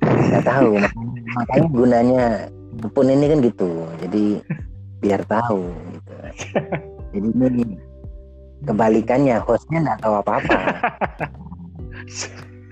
Nggak 0.00 0.44
tahu. 0.46 0.80
Makanya 1.36 1.68
gunanya 1.68 2.24
pun 2.90 3.06
ini 3.06 3.24
kan 3.28 3.38
gitu. 3.40 3.68
Jadi 4.00 4.24
biar 4.98 5.20
tahu 5.26 5.60
gitu. 5.92 6.12
Jadi 7.12 7.28
ini 7.28 7.64
kebalikannya 8.64 9.40
hostnya 9.44 9.78
nggak 9.84 10.00
tahu 10.04 10.14
apa-apa. 10.20 10.58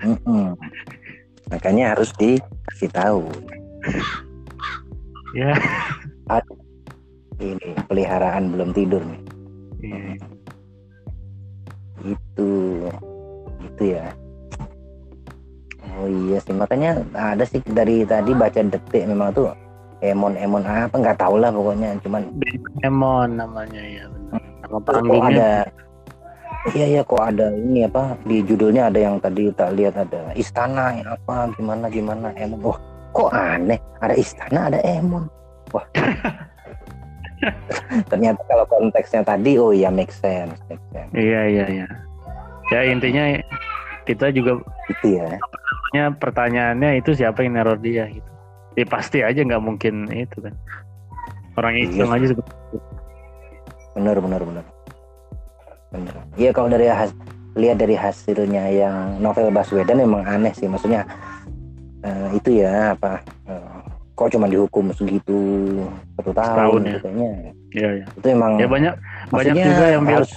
Makanya 1.53 1.97
harus 1.97 2.13
dikasih 2.21 2.91
tahu. 2.93 3.25
ya 5.37 5.53
Ini 7.39 7.79
peliharaan 7.87 8.51
belum 8.51 8.75
tidur 8.75 8.99
nih. 9.07 9.21
iya. 9.87 10.13
Itu, 12.03 12.51
itu 13.63 13.83
ya. 13.95 14.07
Oh 15.99 16.07
iya 16.07 16.39
sih, 16.43 16.55
makanya 16.55 17.03
ada 17.15 17.43
sih 17.43 17.59
dari 17.63 18.07
tadi 18.07 18.31
baca 18.35 18.63
detik 18.63 19.07
memang 19.07 19.35
tuh 19.35 19.51
emon 19.99 20.39
emon 20.39 20.63
apa 20.63 20.95
nggak 20.95 21.19
tahu 21.19 21.43
lah 21.43 21.51
pokoknya 21.51 21.99
cuman 22.07 22.23
Emon 22.87 23.35
namanya 23.35 23.83
ya 23.83 24.07
nama 24.69 24.81
panggungnya 24.85 25.29
ada? 25.33 25.53
Iya 26.77 26.87
iya 26.91 27.03
kok 27.07 27.23
ada 27.23 27.49
ini 27.55 27.89
apa? 27.89 28.19
Di 28.29 28.45
judulnya 28.45 28.93
ada 28.93 28.99
yang 29.01 29.17
tadi 29.23 29.49
tak 29.57 29.73
lihat 29.79 29.97
ada 29.97 30.37
istana 30.37 30.93
apa 31.07 31.49
gimana 31.57 31.89
gimana 31.89 32.29
emon. 32.37 32.61
Wah 32.61 32.79
kok 33.17 33.33
aneh? 33.33 33.81
Ada 34.05 34.15
istana 34.19 34.69
ada 34.69 34.79
emon. 34.85 35.25
Wah. 35.73 35.87
Ternyata 38.11 38.43
kalau 38.51 38.67
konteksnya 38.67 39.23
tadi 39.23 39.57
oh 39.57 39.71
iya 39.73 39.89
make 39.89 40.13
sense 40.13 40.59
make 40.69 40.83
sense. 40.93 41.13
Iya 41.17 41.41
iya 41.49 41.65
iya. 41.71 41.87
Ya 42.69 42.81
intinya 42.85 43.25
kita 44.05 44.29
juga 44.35 44.61
gitu 44.93 45.21
ya. 45.21 45.41
punya 45.89 46.13
pertanyaannya 46.21 47.01
itu 47.01 47.17
siapa 47.17 47.41
yang 47.41 47.57
neror 47.57 47.81
dia 47.81 48.05
gitu. 48.13 48.29
Ya 48.77 48.85
pasti 48.85 49.25
aja 49.25 49.41
nggak 49.41 49.63
mungkin 49.65 50.05
itu 50.13 50.37
kan. 50.45 50.53
Orang 51.57 51.75
Iya 51.81 52.05
sih. 52.05 52.05
aja 52.05 52.27
sebetulnya 52.37 52.98
benar 53.93 54.17
benar 54.19 54.41
benar. 54.43 54.65
Benar. 55.89 56.15
Iya 56.37 56.51
kalau 56.53 56.69
dari 56.69 56.85
has 56.87 57.13
lihat 57.57 57.81
dari 57.81 57.97
hasilnya 57.97 58.65
yang 58.71 59.19
novel 59.19 59.49
Baswedan 59.49 59.99
memang 59.99 60.23
aneh 60.23 60.53
sih. 60.53 60.69
Maksudnya 60.69 61.09
eh, 62.05 62.29
itu 62.37 62.61
ya 62.61 62.93
apa 62.93 63.25
eh, 63.49 63.77
kok 64.13 64.29
cuma 64.31 64.47
dihukum 64.47 64.91
segitu 64.93 65.39
satu 66.19 66.31
tahun 66.35 66.53
Setahun 66.55 66.81
ya. 66.81 66.89
gitu 66.93 67.01
kayaknya. 67.01 67.31
Iya 67.69 67.89
iya. 68.01 68.07
Itu 68.15 68.27
emang 68.29 68.53
ya 68.61 68.69
banyak 68.69 68.95
banyak 69.29 69.55
juga 69.57 69.87
yang 69.89 70.05
harus 70.05 70.33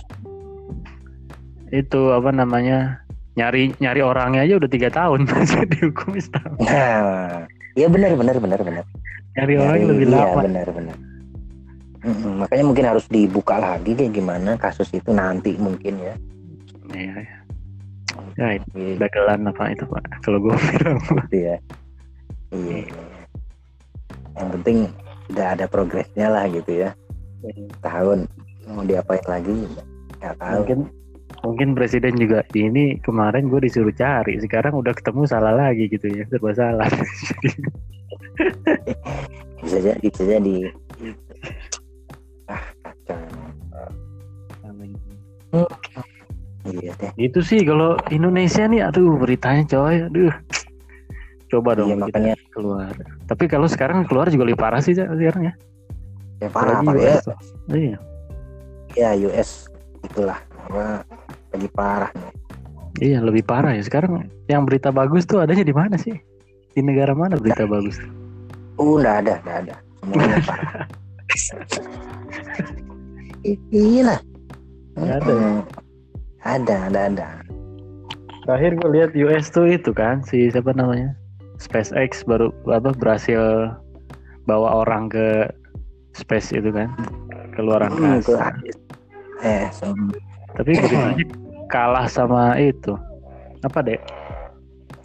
itu 1.72 2.02
apa 2.12 2.30
namanya 2.36 3.00
nyari 3.40 3.72
nyari 3.80 4.02
orangnya 4.04 4.44
aja 4.44 4.60
udah 4.60 4.70
tiga 4.70 4.92
tahun 4.92 5.24
masih 5.30 5.64
dihukum 5.68 6.16
setahun. 6.16 6.58
Nah 6.64 7.48
iya 7.76 7.88
benar 7.88 8.16
benar 8.16 8.36
benar 8.40 8.60
benar. 8.60 8.84
Nyari 9.36 9.54
Nyari- 9.56 9.88
lebih 9.88 10.08
iya 10.12 10.16
lama. 10.28 10.42
benar 10.44 10.68
benar 10.72 10.96
Mm-mm, 12.02 12.42
makanya 12.42 12.66
mungkin 12.66 12.86
harus 12.90 13.06
dibuka 13.06 13.62
lagi 13.62 13.94
kayak 13.94 14.14
gimana 14.18 14.58
kasus 14.58 14.90
itu 14.90 15.14
nanti 15.14 15.54
mungkin 15.62 16.02
ya 16.02 16.16
iya 16.98 17.14
iya 17.22 17.38
ya 18.36 18.48
itu 18.58 18.68
Iya, 18.74 18.94
dagelan 18.98 19.46
apa 19.48 19.70
itu 19.70 19.86
pak 19.86 20.04
kalau 20.26 20.42
gue 20.42 20.56
bilang 20.74 20.98
gitu 20.98 21.38
ya 21.38 21.58
Iya. 22.52 22.84
Yang 24.36 24.50
penting 24.60 24.78
udah 25.32 25.48
ada 25.56 25.66
progresnya 25.72 26.28
lah 26.28 26.52
gitu 26.52 26.84
ya. 26.84 26.92
Tahun 27.80 28.28
mau 28.68 28.84
diapain 28.84 29.24
lagi 29.24 29.56
nggak 30.20 30.36
tahu. 30.36 30.56
Mungkin 30.62 30.80
mungkin 31.42 31.70
presiden 31.74 32.20
juga 32.20 32.44
ini 32.54 33.00
kemarin 33.02 33.48
gue 33.48 33.66
disuruh 33.66 33.96
cari, 33.96 34.38
sekarang 34.44 34.78
udah 34.78 34.94
ketemu 34.94 35.26
salah 35.26 35.56
lagi 35.56 35.90
gitu 35.90 36.12
ya, 36.12 36.28
serba 36.28 36.52
salah. 36.54 36.92
Bisa 39.62 39.78
jadi, 39.78 40.06
bisa 40.10 40.26
jadi. 40.26 40.74
Iya 46.72 46.94
deh. 46.96 47.12
Itu 47.18 47.40
sih 47.42 47.66
kalau 47.66 47.98
Indonesia 48.14 48.64
nih, 48.70 48.86
aduh 48.86 49.18
beritanya 49.18 49.64
coy, 49.66 50.06
aduh. 50.06 50.34
Coba 51.52 51.76
dong 51.76 51.92
Iya, 51.92 51.98
makanya. 52.00 52.36
keluar. 52.56 52.94
Tapi 53.28 53.44
kalau 53.52 53.68
sekarang 53.68 54.08
keluar 54.08 54.32
juga 54.32 54.48
lebih 54.48 54.60
parah 54.62 54.80
sih 54.80 54.96
sekarang 54.96 55.52
ya. 55.52 55.54
Ya 56.40 56.50
parah 56.50 56.80
apa 56.80 56.92
ya? 56.96 57.20
Iya. 57.70 57.98
Ya 58.96 59.10
US 59.28 59.68
itulah 60.06 60.40
apa 60.70 61.04
lagi 61.52 61.70
parah. 61.76 62.12
Iya 63.04 63.20
lebih 63.20 63.44
parah 63.44 63.76
ya 63.76 63.84
sekarang. 63.84 64.32
Yang 64.48 64.62
berita 64.72 64.90
bagus 64.96 65.28
tuh 65.28 65.44
adanya 65.44 65.68
di 65.68 65.76
mana 65.76 66.00
sih? 66.00 66.16
Di 66.72 66.80
negara 66.80 67.12
mana 67.12 67.36
berita 67.36 67.68
bagus? 67.68 68.00
Uh, 68.80 68.96
nggak 69.04 69.28
ada, 69.28 69.34
nggak 69.44 69.58
ada. 69.68 69.76
Semuanya 70.00 70.38
parah. 70.50 70.86
Iya 73.44 74.02
lah. 74.06 74.20
Ada 74.98 75.34
ya? 75.34 75.52
Ada, 76.42 76.76
ada, 76.90 77.00
ada. 77.10 77.28
Terakhir 78.46 78.72
gue 78.78 78.90
lihat 78.92 79.12
US 79.16 79.50
tuh 79.50 79.70
itu 79.70 79.94
kan 79.94 80.22
si 80.26 80.50
siapa 80.50 80.74
namanya 80.74 81.14
SpaceX 81.58 82.26
baru 82.26 82.50
apa 82.66 82.90
berhasil 82.94 83.70
bawa 84.46 84.82
orang 84.82 85.10
ke 85.10 85.46
space 86.18 86.50
itu 86.52 86.74
kan 86.74 86.90
ke 87.54 87.62
luar 87.62 87.86
Hmm, 87.86 88.18
angkasa. 88.18 88.50
Eh, 89.42 89.70
so- 89.70 89.94
Tapi 90.58 90.74
beritanya 90.76 91.26
kalah 91.70 92.10
sama 92.10 92.58
itu 92.58 92.98
apa 93.62 93.80
deh? 93.82 93.98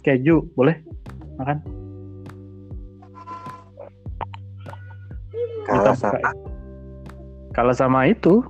Keju 0.01 0.45
boleh 0.53 0.75
makan? 1.37 1.57
kalah 5.63 5.93
sama. 5.93 6.46
Kalah 7.57 7.73
sama 7.73 8.05
itu 8.05 8.45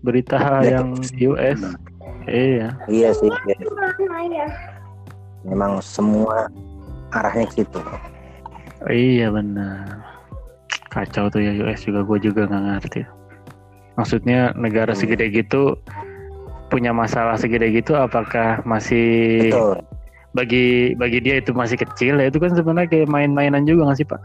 berita 0.00 0.38
Ya, 0.62 0.78
yang 0.78 0.94
US. 1.26 1.58
Iya. 2.24 2.70
iya 2.86 3.10
sih. 3.10 3.26
iya. 3.50 4.46
Memang 5.42 5.82
semua 5.82 6.46
arahnya 7.10 7.50
ke 7.50 7.64
situ. 7.64 7.80
Iya 8.86 9.34
benar. 9.34 10.06
Kacau 10.88 11.26
tuh 11.28 11.42
ya 11.42 11.50
US 11.58 11.82
juga 11.82 12.06
gue 12.06 12.30
juga 12.30 12.46
nggak 12.46 12.62
ngerti. 12.78 13.00
Maksudnya 13.98 14.54
negara 14.54 14.94
Hmm. 14.94 15.00
segede 15.02 15.34
gitu 15.34 15.74
punya 16.68 16.92
masalah 16.92 17.34
segede 17.34 17.72
gitu 17.72 17.96
apakah 17.96 18.60
masih 18.62 19.48
Betul. 19.50 19.80
bagi 20.30 20.66
bagi 20.94 21.18
dia 21.18 21.40
itu 21.40 21.50
masih 21.50 21.74
kecil 21.74 22.20
ya 22.20 22.28
itu 22.28 22.36
kan 22.36 22.52
sebenarnya 22.52 22.86
kayak 22.86 23.08
main-mainan 23.08 23.64
juga 23.64 23.88
nggak 23.90 23.98
sih 23.98 24.06
Pak? 24.06 24.20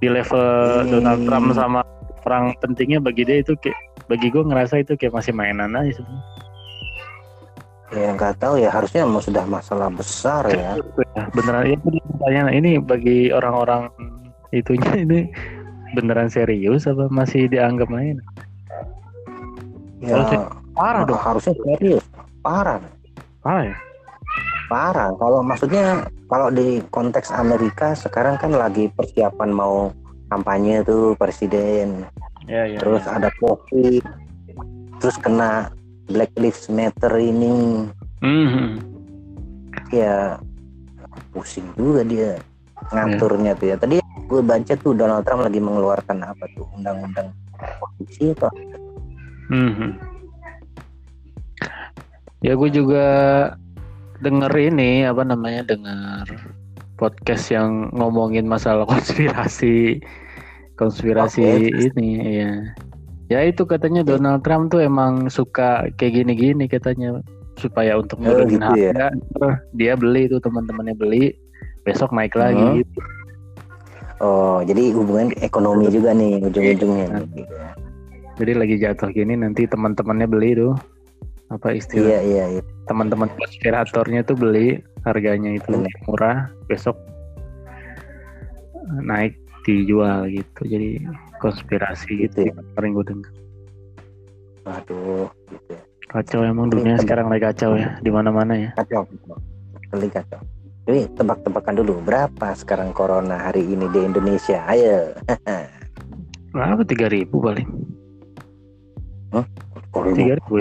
Di 0.00 0.08
level 0.08 0.48
Hmm. 0.80 0.88
Donald 0.88 1.20
Trump 1.26 1.46
sama 1.52 1.80
orang 2.24 2.54
pentingnya 2.58 2.98
bagi 2.98 3.22
dia 3.22 3.42
itu 3.42 3.54
kayak 3.58 3.76
bagi 4.08 4.32
gue 4.32 4.42
ngerasa 4.42 4.80
itu 4.82 4.96
kayak 4.96 5.14
masih 5.14 5.32
mainan 5.36 5.76
aja 5.76 5.92
sebenarnya. 6.00 6.24
Ya 7.88 8.08
nggak 8.12 8.36
tahu 8.36 8.60
ya 8.60 8.68
harusnya 8.68 9.08
mau 9.08 9.20
sudah 9.20 9.48
masalah 9.48 9.88
besar 9.88 10.44
ya. 10.52 10.76
Ya, 11.16 11.24
beneran 11.32 11.64
ya 11.64 11.76
itu 11.76 11.88
pertanyaan 12.20 12.52
ini 12.52 12.70
bagi 12.76 13.32
orang-orang 13.32 13.88
itunya 14.52 14.92
ini 14.92 15.18
beneran 15.96 16.28
serius 16.28 16.84
apa 16.84 17.08
masih 17.08 17.48
dianggap 17.48 17.88
main? 17.88 18.20
Ya 20.04 20.20
sih- 20.28 20.44
Parah 20.78 21.02
dong, 21.02 21.18
harusnya 21.18 21.58
serius. 21.58 22.04
Parah. 22.38 22.78
parah 23.42 23.64
ya. 23.66 23.76
Parah. 24.70 25.10
Kalau 25.16 25.40
maksudnya 25.42 26.06
kalau 26.30 26.52
di 26.54 26.78
konteks 26.92 27.32
Amerika 27.34 27.96
sekarang 27.98 28.38
kan 28.38 28.52
lagi 28.54 28.86
persiapan 28.94 29.50
mau 29.50 29.90
kampanye 30.28 30.84
tuh 30.84 31.16
presiden. 31.16 32.04
Ya, 32.48 32.64
ya, 32.64 32.78
Terus 32.80 33.04
ya. 33.04 33.20
ada 33.20 33.28
COVID. 33.40 34.04
Terus 35.00 35.16
kena 35.20 35.72
Black 36.08 36.32
Lives 36.40 36.68
Matter 36.72 37.12
ini. 37.20 37.88
Mhm. 38.24 38.80
Ya 39.92 40.36
pusing 41.32 41.68
juga 41.76 42.04
dia 42.04 42.30
ngaturnya 42.92 43.52
tuh 43.56 43.66
ya. 43.72 43.76
Tadi 43.76 44.00
gue 44.28 44.40
baca 44.44 44.72
tuh 44.76 44.92
Donald 44.92 45.24
Trump 45.24 45.44
lagi 45.44 45.60
mengeluarkan 45.60 46.24
apa 46.24 46.44
tuh 46.56 46.68
undang-undang 46.76 47.32
polisi 47.80 48.32
apa? 48.32 48.48
Mhm. 49.48 49.90
Ya 52.44 52.52
gue 52.54 52.70
juga 52.70 53.06
denger 54.22 54.52
ini 54.72 55.06
apa 55.06 55.22
namanya 55.22 55.62
dengar 55.66 56.26
podcast 56.98 57.48
yang 57.48 57.88
ngomongin 57.94 58.44
masalah 58.44 58.84
konspirasi 58.92 60.02
konspirasi 60.74 61.42
Oke. 61.42 61.88
ini 61.90 62.10
ya. 62.42 62.52
Ya 63.28 63.40
itu 63.44 63.62
katanya 63.62 64.00
Donald 64.02 64.40
Trump 64.42 64.72
tuh 64.72 64.80
emang 64.80 65.28
suka 65.28 65.86
kayak 65.94 66.24
gini-gini 66.24 66.64
katanya 66.64 67.20
supaya 67.54 67.98
untuk 67.98 68.22
Oh, 68.22 68.24
nurunin 68.24 68.56
gitu 68.56 68.78
ya? 68.78 68.90
harga 68.94 69.06
ntar 69.34 69.50
dia 69.74 69.92
beli 69.94 70.26
tuh 70.26 70.40
teman-temannya 70.40 70.94
beli 70.94 71.34
besok 71.82 72.10
naik 72.10 72.32
lagi 72.34 72.58
Hmm. 72.58 72.78
gitu. 72.80 72.98
Oh, 74.18 74.58
jadi 74.62 74.90
hubungan 74.90 75.30
ekonomi 75.38 75.86
juga 75.88 76.10
nih 76.10 76.42
ujung-ujungnya. 76.42 77.06
Nah. 77.08 77.22
Gitu 77.22 77.54
ya. 77.54 77.70
Jadi 78.38 78.52
lagi 78.54 78.76
jatuh 78.78 79.10
gini 79.10 79.34
nanti 79.34 79.66
teman-temannya 79.66 80.26
beli 80.26 80.50
tuh 80.54 80.74
apa 81.48 81.72
istilah 81.72 82.08
Iya, 82.08 82.20
iya, 82.22 82.44
iya. 82.56 82.62
teman-teman 82.84 83.28
konspiratornya 83.32 84.20
tuh 84.22 84.36
beli 84.36 84.80
harganya 85.02 85.56
itu 85.56 85.72
Bener. 85.72 85.92
murah 86.04 86.38
besok 86.66 86.96
naik 89.00 89.36
dijual 89.62 90.28
gitu 90.28 90.60
jadi 90.64 91.00
konspirasi 91.38 92.24
gitu 92.24 92.36
Gitu 92.40 92.48
ya. 92.48 92.52
kemarin 92.72 92.90
gue 92.92 93.04
dengar 93.06 93.32
Waduh, 94.64 95.28
gitu 95.48 95.68
ya. 95.72 95.80
kacau 96.08 96.40
emang 96.42 96.68
dunia 96.68 96.96
sekarang 96.98 97.28
lagi 97.28 97.44
kacau 97.44 97.76
ya 97.76 97.96
di 97.98 98.08
mana-mana 98.08 98.52
ya 98.52 98.70
Kacau. 98.76 99.04
Kali 99.88 100.08
kacau. 100.12 100.40
Jadi 100.84 101.04
tebak-tebakan 101.16 101.80
dulu 101.80 102.00
berapa 102.00 102.48
sekarang 102.52 102.92
corona 102.92 103.40
hari 103.40 103.64
ini 103.64 103.88
di 103.88 104.04
Indonesia? 104.04 104.64
Ayo. 104.64 105.16
berapa 106.52 106.80
tiga 106.84 107.08
ribu 107.08 107.40
paling 107.40 107.68
ya 109.28 109.44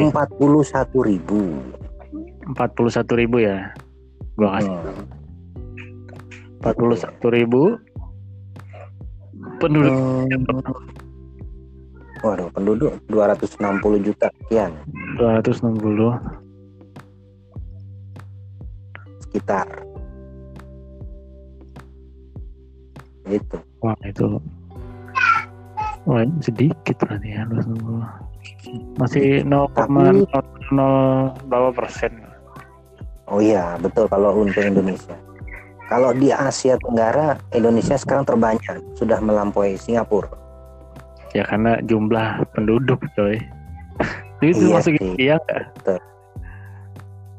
Empat 0.09 0.29
puluh 0.35 0.63
satu 0.63 0.97
ribu. 1.05 1.41
empat 2.47 2.69
puluh 2.79 2.87
satu 2.87 3.19
ribu 3.19 3.43
ya 3.43 3.75
gua 4.39 4.55
kasih 4.55 4.71
Hmm. 4.71 5.03
empat 6.63 6.75
puluh 6.79 6.95
satu 6.95 7.27
ribu 7.27 7.75
penduduk 9.59 9.91
Hmm. 9.91 10.31
Waduh, 12.17 12.49
penduduk 12.49 12.97
260 13.13 14.01
juta 14.01 14.25
sekian 14.41 14.73
dua 15.19 15.37
ratus 15.37 15.61
enam 15.61 15.77
puluh 15.77 16.17
sekitar. 19.21 19.67
Itu. 23.27 23.59
wah 23.83 23.93
itu 24.07 24.39
wah 26.07 26.23
sedikit 26.41 26.95
berarti 27.03 27.27
ya 27.35 27.43
260. 27.45 28.26
Masih 28.95 29.41
0,00 29.41 29.87
berapa 31.45 31.69
persen 31.71 32.11
Oh 33.25 33.39
iya, 33.39 33.75
betul 33.75 34.07
kalau 34.07 34.39
untuk 34.39 34.63
Indonesia. 34.63 35.11
Kalau 35.85 36.11
di 36.11 36.31
Asia 36.31 36.79
Tenggara, 36.79 37.35
Indonesia 37.51 37.95
sekarang 37.95 38.23
terbanyak, 38.23 38.79
sudah 38.93 39.19
melampaui 39.19 39.75
Singapura. 39.75 40.31
ya 41.31 41.43
karena 41.43 41.75
jumlah 41.83 42.47
penduduk 42.51 43.03
coy 43.13 43.35
itu 44.41 44.63
Iya 44.63 44.73
masuk. 44.73 44.93
India 44.95 45.35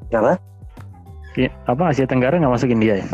nggak 0.07 0.21
Apa? 0.21 0.33
Iya, 1.35 1.51
apa 1.65 1.83
Asia 1.89 2.05
Tenggara 2.05 2.37
nggak 2.37 2.53
masuk 2.53 2.69
India 2.69 3.01
ya 3.01 3.07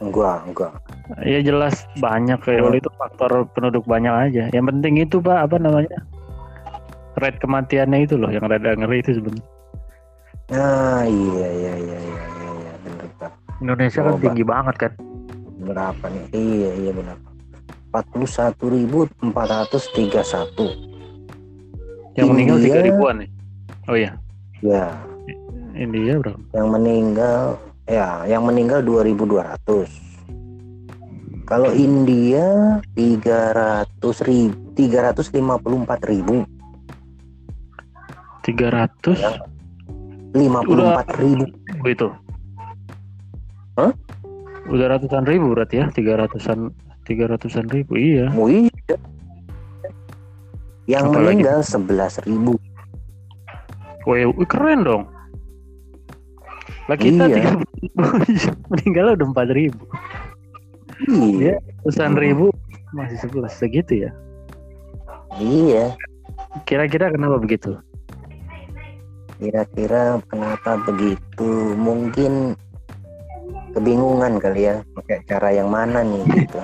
Enggak, 0.00 0.38
enggak. 0.46 0.72
ya 1.20 1.38
jelas 1.42 1.84
banyak 1.96 2.40
kayak 2.40 2.64
Oh. 2.64 2.72
itu 2.72 2.88
faktor 2.96 3.44
penduduk 3.52 3.84
banyak 3.84 4.08
aja 4.10 4.48
yang 4.50 4.64
penting 4.64 4.96
itu 4.96 5.20
pak 5.20 5.44
apa 5.44 5.60
namanya 5.60 6.00
rate 7.16 7.38
kematiannya 7.38 7.98
itu 8.02 8.14
loh 8.14 8.28
yang 8.28 8.44
rada 8.44 8.74
ngeri 8.74 9.00
itu 9.00 9.16
sebenarnya 9.16 9.46
Ah, 10.50 11.02
iya, 11.02 11.46
iya, 11.48 11.74
iya, 11.78 11.98
iya, 12.00 12.18
iya, 12.26 12.50
iya, 12.52 12.72
benar, 12.82 13.06
Pak. 13.16 13.30
Indonesia 13.60 14.00
Oh, 14.00 14.04
kan 14.04 14.12
Pak. 14.12 14.22
tinggi 14.24 14.42
banget 14.42 14.76
kan 14.76 14.92
Berapa 15.60 16.04
nih? 16.08 16.24
Iya, 16.32 16.70
iya, 16.76 16.90
benar. 16.90 17.16
41.431. 17.90 19.30
yang 22.14 22.26
meninggal 22.28 22.56
India- 22.56 22.66
tiga 22.68 22.80
ribuan 22.84 23.14
nih 23.18 23.30
oh 23.86 23.94
iya 23.94 24.12
Ya, 24.60 24.92
India 25.72 26.18
berapa 26.18 26.36
yang 26.52 26.68
meninggal, 26.68 27.56
ya, 27.86 28.26
yang 28.26 28.44
meninggal 28.44 28.82
2.200. 28.82 29.88
Kalau 31.42 31.72
India 31.72 32.44
300 32.92 33.88
ribu, 34.20 34.52
354 34.76 35.32
ribu, 36.04 36.44
300 38.44 39.16
54 40.30 41.18
ribu. 41.18 41.44
ribu 41.48 41.86
itu. 41.90 42.08
Hah? 43.74 43.92
Udah 44.70 44.86
ratusan 44.94 45.26
ribu 45.26 45.50
berarti 45.56 45.82
ya, 45.82 45.90
300-an 45.90 46.70
300-an 47.02 47.66
ribu. 47.74 47.92
Iya. 47.98 48.30
Oh 48.38 48.46
iya. 48.46 48.70
Yang 50.86 51.04
Apalagi? 51.10 51.42
meninggal 51.42 51.60
11 51.66 52.26
ribu. 52.30 52.54
Wih, 54.06 54.30
wih, 54.30 54.48
keren 54.48 54.86
dong. 54.86 55.02
Lah 56.86 56.96
kita 56.98 57.26
Iya. 57.26 57.58
30 57.58 57.82
ribu, 57.82 58.00
meninggal 58.70 59.06
udah 59.18 59.26
4 59.34 59.50
ribu. 59.58 59.82
Iya. 61.10 61.58
Ratusan 61.82 62.14
ribu 62.14 62.54
masih 62.94 63.18
11 63.26 63.50
segitu 63.50 64.06
ya. 64.06 64.10
Iya. 65.38 65.94
Kira-kira 66.66 67.10
kenapa 67.10 67.38
begitu? 67.42 67.78
Kira-kira 69.40 70.20
kenapa 70.28 70.76
begitu? 70.84 71.72
Mungkin 71.72 72.52
kebingungan 73.72 74.36
kali 74.36 74.68
ya, 74.68 74.84
pakai 74.92 75.24
cara 75.24 75.48
yang 75.56 75.72
mana 75.72 76.04
nih 76.04 76.22
gitu. 76.44 76.60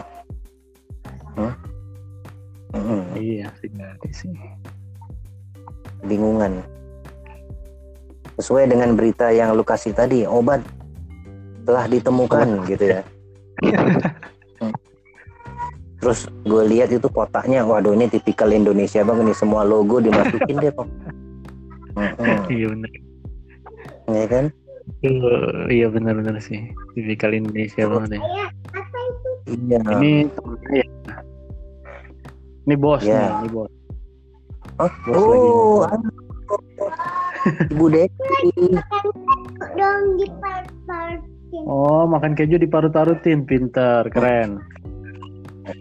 Hmm? 1.40 1.52
Mm-mm, 2.76 3.00
Iya 3.16 3.48
sih. 3.64 3.72
Kebingungan. 6.04 6.60
Sesuai 8.36 8.68
dengan 8.68 8.92
berita 8.92 9.32
yang 9.32 9.56
lu 9.56 9.64
kasih 9.64 9.96
tadi, 9.96 10.28
obat 10.28 10.60
telah 11.64 11.88
ditemukan 11.88 12.68
gitu 12.68 12.84
ya. 12.92 13.00
Hmm. 14.60 14.76
Terus 15.96 16.28
gue 16.44 16.62
lihat 16.76 16.92
itu 16.92 17.08
kotaknya, 17.08 17.64
waduh 17.64 17.96
ini 17.96 18.12
tipikal 18.12 18.52
Indonesia 18.52 19.00
banget 19.00 19.32
nih 19.32 19.38
semua 19.40 19.64
logo 19.64 19.96
dimasukin 19.96 20.60
deh 20.60 20.68
kok. 20.76 20.84
Iya 22.52 22.66
benar. 22.72 22.90
ya 24.06 24.26
kan? 24.28 24.44
Eh, 25.02 25.60
iya 25.72 25.86
benar-benar 25.90 26.38
sih. 26.38 26.70
Tipikal 26.94 27.34
Indonesia 27.34 27.88
banget 27.88 28.20
ya. 28.20 28.20
Iya. 29.50 29.80
Ini 29.98 30.12
temennya 30.30 30.70
ya. 30.76 30.86
Ini 32.66 32.74
bos 32.78 33.02
Iya. 33.02 33.18
nih, 33.18 33.34
ini 33.42 33.48
bos. 33.54 33.70
Oh, 34.76 34.90
Bos 35.08 35.24
lagi 35.24 35.48
oh, 35.48 35.80
halo. 35.88 36.10
Ibu 37.72 37.84
di 37.88 38.04
part-partin. 40.36 41.62
Oh, 41.64 42.04
makan 42.04 42.34
keju 42.36 42.58
diparut-parutin, 42.60 43.46
pintar, 43.48 44.10
keren. 44.12 44.60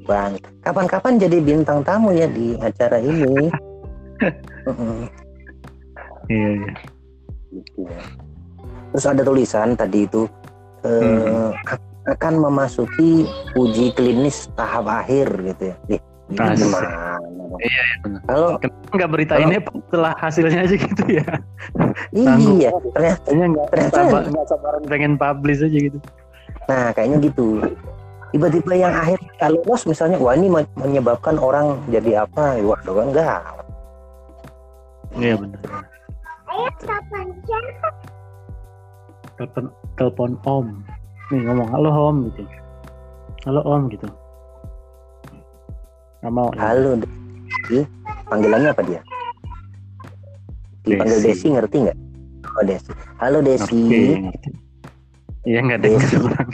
Bang, 0.06 0.38
kapan-kapan 0.66 1.18
jadi 1.22 1.42
bintang 1.42 1.82
tamu 1.86 2.14
ya 2.14 2.26
di 2.30 2.58
acara 2.58 3.02
ini. 3.02 3.50
Iya, 6.28 6.50
iya. 6.56 6.72
gitu 7.52 7.80
ya. 7.84 8.00
Terus 8.92 9.06
ada 9.06 9.22
tulisan 9.22 9.74
tadi 9.74 10.04
itu 10.04 10.24
eh, 10.82 11.02
Hmm. 11.02 11.52
akan 12.06 12.34
memasuki 12.40 13.26
uji 13.54 13.90
klinis 13.92 14.46
tahap 14.54 14.86
akhir 14.86 15.26
gitu 15.44 15.64
ya. 15.66 15.76
Ih, 15.90 16.02
ini 16.28 16.38
Asik. 16.40 16.62
gimana? 16.64 16.90
dong? 17.46 17.60
Iya, 17.60 17.84
benar. 18.00 18.22
Kalau 18.26 18.50
Kenapa 18.58 18.94
nggak 18.94 19.12
beritainnya 19.12 19.60
setelah 19.64 20.14
hasilnya 20.16 20.60
aja 20.62 20.76
gitu 20.78 21.04
ya? 21.08 21.26
Iya, 22.12 22.70
ternyata 22.92 23.28
nggak 23.28 23.68
Ternyata- 23.70 24.28
nggak 24.28 24.48
sabaran 24.48 24.82
pengen 24.86 25.14
publish 25.16 25.62
aja 25.62 25.78
gitu. 25.82 25.98
nah 26.66 26.90
kayaknya 26.92 27.18
gitu. 27.24 27.62
Tiba-tiba 28.30 28.74
yang 28.76 28.92
akhir 28.92 29.22
kalau 29.38 29.62
lolos 29.62 29.86
misalnya, 29.86 30.18
wah 30.18 30.34
ini 30.34 30.50
men- 30.50 30.76
menyebabkan 30.76 31.38
orang 31.38 31.80
jadi 31.88 32.26
apa? 32.26 32.58
Waduh 32.60 32.94
kan 32.94 33.06
enggak. 33.08 33.40
Iya 35.16 35.34
benar. 35.40 35.62
Kapan 36.56 37.28
siapa? 37.44 37.90
Telepon, 39.36 39.66
telepon 40.00 40.32
Om. 40.48 40.68
Nih 41.28 41.42
ngomong 41.44 41.68
halo 41.68 41.90
Om 41.92 42.16
gitu. 42.32 42.44
Halo 43.44 43.62
Om 43.62 43.82
gitu. 43.92 44.08
Gak 46.24 46.32
mau. 46.32 46.48
ya? 46.56 46.72
Halo, 46.72 46.96
Desi. 46.98 47.84
Panggilannya 48.26 48.70
apa 48.72 48.82
dia? 48.88 49.02
Dipanggil 50.84 51.20
Desi. 51.20 51.28
Desi, 51.44 51.48
ngerti 51.52 51.76
nggak? 51.84 51.98
Oh 52.48 52.64
Desi. 52.64 52.92
Halo 53.20 53.38
Desi. 53.44 53.82
Iya 55.44 55.60
nggak 55.62 55.78
ada 55.84 55.88
Desi. 55.92 56.16
orang. 56.16 56.50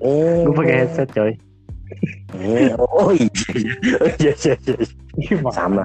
Eh, 0.00 0.42
Gue 0.48 0.54
pakai 0.56 0.74
headset 0.80 1.08
coy. 1.12 1.32
Eh, 2.40 2.72
oh 2.78 3.12
iya, 3.12 3.28
iya. 3.52 3.72
Oh, 4.00 4.08
iya, 4.16 4.32
iya, 4.32 4.54
iya. 4.56 5.36
Sama. 5.52 5.84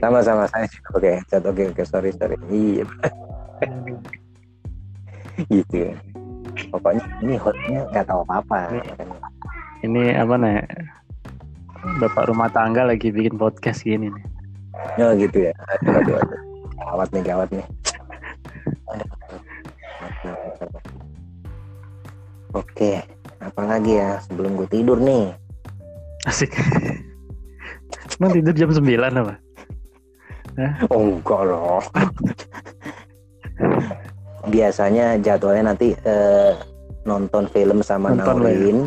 Sama 0.00 0.18
sama 0.22 0.44
saya 0.50 0.66
juga 0.70 0.88
pakai 0.98 1.10
headset. 1.20 1.42
Oke 1.46 1.62
oke 1.70 1.82
sorry 1.86 2.10
sorry. 2.14 2.36
Iya 2.50 2.84
gitu 5.52 5.74
ya. 5.90 5.92
Pokoknya 6.72 7.04
ini 7.20 7.34
hostnya 7.36 7.80
nggak 7.92 8.06
tahu 8.08 8.20
apa-apa. 8.24 8.80
Ini 9.84 10.16
apa 10.16 10.34
nih? 10.40 10.64
Bapak 12.02 12.26
rumah 12.32 12.50
tangga 12.50 12.82
lagi 12.88 13.12
bikin 13.12 13.38
podcast 13.38 13.84
gini 13.84 14.10
nih. 14.10 14.24
Oh 15.00 15.12
gitu 15.14 15.50
ya. 15.50 15.52
Aduh 15.80 15.94
aduh 16.00 16.14
aduh. 16.20 16.40
Gawat 16.76 17.08
nih 17.12 17.22
gawat 17.24 17.48
nih. 17.52 17.66
Oke, 22.56 23.04
apalagi 23.44 24.00
ya 24.00 24.16
sebelum 24.24 24.56
gue 24.56 24.68
tidur 24.72 24.96
nih. 24.96 25.36
Asik. 26.24 26.56
Emang 28.16 28.32
tidur 28.32 28.56
jam 28.56 28.72
9 28.72 28.80
apa? 29.12 29.36
Oh 30.92 31.00
enggak 31.04 31.42
loh. 31.46 31.82
Biasanya 34.46 35.18
jadwalnya 35.20 35.74
nanti 35.74 35.92
eh, 35.92 36.52
nonton 37.06 37.46
film 37.50 37.82
sama 37.82 38.14
Nonton 38.14 38.42
Naurin, 38.42 38.78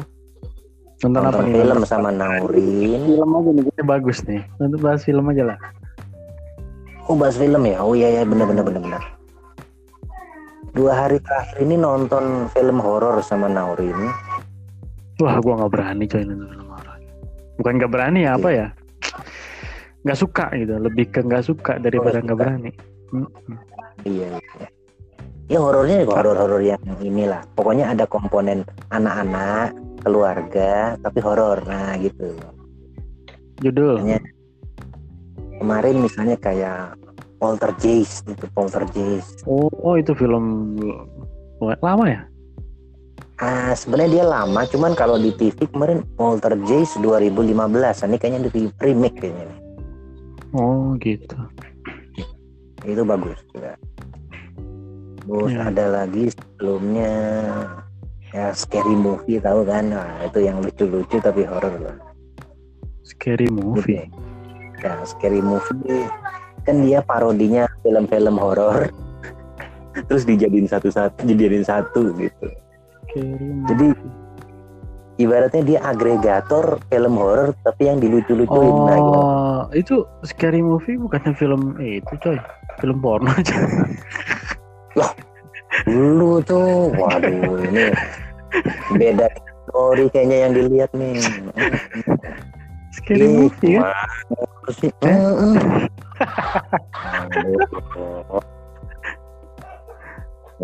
Nonton, 1.00 1.22
apa 1.24 1.32
nonton 1.32 1.46
nih? 1.48 1.56
film 1.56 1.80
sama 1.88 2.10
Naurin. 2.12 3.00
Film 3.08 3.30
aja 3.32 3.50
nih, 3.56 3.64
kita 3.72 3.84
bagus 3.88 4.18
nih. 4.28 4.42
Nanti 4.60 4.76
bahas 4.80 5.02
film 5.08 5.26
aja 5.32 5.44
lah. 5.56 5.58
Oh 7.08 7.16
bahas 7.16 7.36
film 7.40 7.64
ya? 7.66 7.80
Oh 7.82 7.96
iya 7.96 8.22
ya 8.22 8.24
benar 8.28 8.46
benar 8.52 8.64
benar 8.68 8.82
benar. 8.84 9.04
Dua 10.76 10.94
hari 10.94 11.18
terakhir 11.24 11.66
ini 11.66 11.76
nonton 11.76 12.48
film 12.54 12.78
horor 12.78 13.20
sama 13.26 13.50
Naurin. 13.50 13.98
Wah, 15.20 15.36
gua 15.44 15.60
nggak 15.66 15.72
berani 15.74 16.06
coy 16.08 16.24
nonton 16.24 16.48
film 16.56 16.70
horor. 16.72 16.98
Bukan 17.60 17.74
nggak 17.82 17.92
berani 17.92 18.20
ya, 18.24 18.38
apa 18.40 18.50
ya? 18.54 18.68
Nggak 20.04 20.20
suka 20.20 20.46
gitu. 20.56 20.74
Lebih 20.80 21.06
ke 21.12 21.20
nggak 21.24 21.44
suka 21.44 21.74
daripada 21.80 22.20
Oh, 22.20 22.24
nggak 22.24 22.40
berani. 22.40 22.72
Hmm. 23.12 23.28
Iya. 24.08 24.40
iya. 24.40 24.70
Ya 25.50 25.58
horornya 25.58 26.06
juga 26.06 26.22
horor-horor 26.22 26.62
yang 26.62 26.84
inilah. 27.02 27.42
Pokoknya 27.58 27.90
ada 27.90 28.06
komponen 28.06 28.62
anak-anak, 28.94 29.74
keluarga, 30.06 30.94
tapi 31.02 31.20
horor. 31.26 31.66
Nah 31.66 31.98
gitu. 31.98 32.38
Judul. 33.66 33.98
Hanya 34.00 34.22
kemarin 35.60 36.06
misalnya 36.06 36.38
kayak 36.40 36.96
Poltergeist 37.42 38.28
itu 38.30 38.46
Poltergeist. 38.52 39.44
Oh, 39.48 39.72
oh, 39.84 39.96
itu 39.98 40.14
film 40.16 40.76
lama 41.60 42.06
ya? 42.08 42.22
Ah 43.40 43.72
sebenarnya 43.72 44.20
dia 44.20 44.26
lama, 44.28 44.68
cuman 44.68 44.92
kalau 44.96 45.16
di 45.16 45.32
TV 45.32 45.56
kemarin 45.72 46.04
Poltergeist 46.20 47.00
2015. 47.00 48.06
Ini 48.06 48.18
kayaknya 48.20 48.40
di 48.52 48.68
remake 48.84 49.18
kayaknya. 49.24 49.44
nih. 49.48 49.69
Oh, 50.54 50.98
gitu. 50.98 51.38
Itu 52.82 53.02
bagus 53.06 53.38
juga. 53.54 53.78
Terus 55.30 55.52
Ya. 55.54 55.70
ada 55.70 55.86
lagi 56.02 56.34
sebelumnya 56.34 57.14
ya 58.34 58.50
scary 58.58 58.98
movie 58.98 59.38
tahu 59.38 59.62
kan? 59.62 59.94
Nah, 59.94 60.26
itu 60.26 60.42
yang 60.42 60.58
lucu-lucu 60.66 61.22
tapi 61.22 61.46
horor 61.46 61.76
lah. 61.78 61.98
Scary 63.06 63.46
movie. 63.54 64.10
Ya, 64.82 65.06
scary 65.06 65.44
movie 65.44 66.08
kan 66.66 66.82
dia 66.82 67.06
parodinya 67.06 67.70
film-film 67.86 68.42
horor. 68.42 68.90
Terus 70.10 70.24
dijadiin 70.26 70.66
satu-satu, 70.66 71.26
dijadiin 71.30 71.66
satu 71.66 72.10
gitu. 72.18 72.48
Scary 73.06 73.54
Jadi, 73.70 73.86
movie. 73.94 74.19
Ibaratnya 75.20 75.64
dia 75.68 75.80
agregator 75.84 76.80
film 76.88 77.20
horor 77.20 77.52
tapi 77.68 77.92
yang 77.92 78.00
dilucu-lucuin 78.00 78.72
nah, 78.72 78.96
gitu. 78.96 79.20
Oh, 79.20 79.60
itu 79.76 79.96
scary 80.24 80.64
movie 80.64 80.96
bukannya 80.96 81.36
film 81.36 81.76
eh, 81.84 82.00
itu 82.00 82.14
coy. 82.24 82.40
Film 82.80 83.04
porno 83.04 83.28
aja. 83.36 83.60
Lu 85.92 86.40
tuh, 86.40 86.96
waduh 86.96 87.60
ini 87.68 87.92
beda 88.96 89.28
story 89.68 90.08
kayaknya 90.08 90.38
yang 90.48 90.52
dilihat 90.56 90.92
nih. 90.96 91.20
Scary 92.96 93.28
Ih, 93.28 93.32
movie 93.36 93.76
sih. 94.80 94.92
Aduh. 95.04 95.60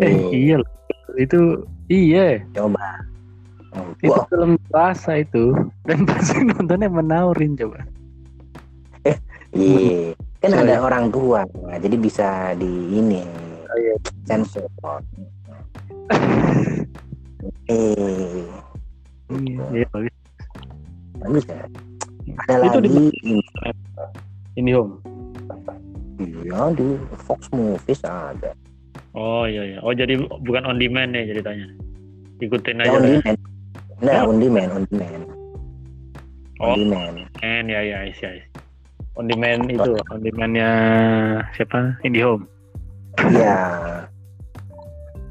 Eh, 0.00 0.12
Nih, 0.12 0.20
iya 0.32 0.54
loh. 0.60 0.70
Itu 1.16 1.64
iya. 1.88 2.40
coba. 2.52 3.15
Itu 3.76 4.08
Wah. 4.08 4.24
film 4.26 4.56
dewasa 4.62 5.12
itu 5.18 5.52
dan 5.84 6.04
pasti 6.08 6.40
nontonnya 6.42 6.88
menaurin 6.88 7.52
coba. 7.54 7.84
Iya. 9.52 10.12
Kan 10.36 10.52
Oh, 10.52 10.62
ada 10.62 10.74
iya. 10.74 10.80
orang 10.80 11.04
tua, 11.08 11.42
nah, 11.64 11.76
jadi 11.76 11.96
bisa 11.96 12.28
di 12.54 12.68
ini 12.92 13.24
iya. 13.74 13.94
sensor. 14.24 14.68
eh, 17.66 18.44
Iya, 19.26 19.64
iya 19.74 19.86
bagus. 19.90 20.14
bagus 21.18 21.44
ya. 21.44 21.58
Ada 22.46 22.62
Itu 22.64 22.78
di- 22.78 22.90
lagi 22.90 23.04
ini, 23.24 23.42
Ini 24.56 24.70
home. 24.72 24.94
iya 26.22 26.62
di 26.72 26.86
Fox 27.26 27.50
Movies 27.50 28.00
ada. 28.02 28.54
Oh 29.12 29.44
iya 29.44 29.66
iya. 29.66 29.78
Oh 29.80 29.90
jadi 29.90 30.14
bukan 30.20 30.62
on 30.64 30.78
demand 30.78 31.10
ya 31.10 31.26
ceritanya. 31.26 31.66
Ikutin 32.38 32.78
Ya, 32.78 32.86
aja 32.86 32.92
on 32.92 33.02
ya. 33.02 33.10
demand. 33.18 33.38
Nah, 34.04 34.28
on 34.28 34.36
demand, 34.36 34.70
on 34.76 34.82
demand. 34.92 35.24
On 36.60 36.68
Oh. 36.68 36.76
demand. 36.76 37.16
And 37.40 37.66
ya 37.68 37.80
ya 37.80 37.98
isi. 38.04 38.44
On 39.16 39.24
demand 39.24 39.64
itu, 39.72 39.92
on 40.12 40.20
demandnya 40.20 40.70
siapa? 41.56 41.96
IndiHome. 42.04 42.44
Iya. 43.32 43.56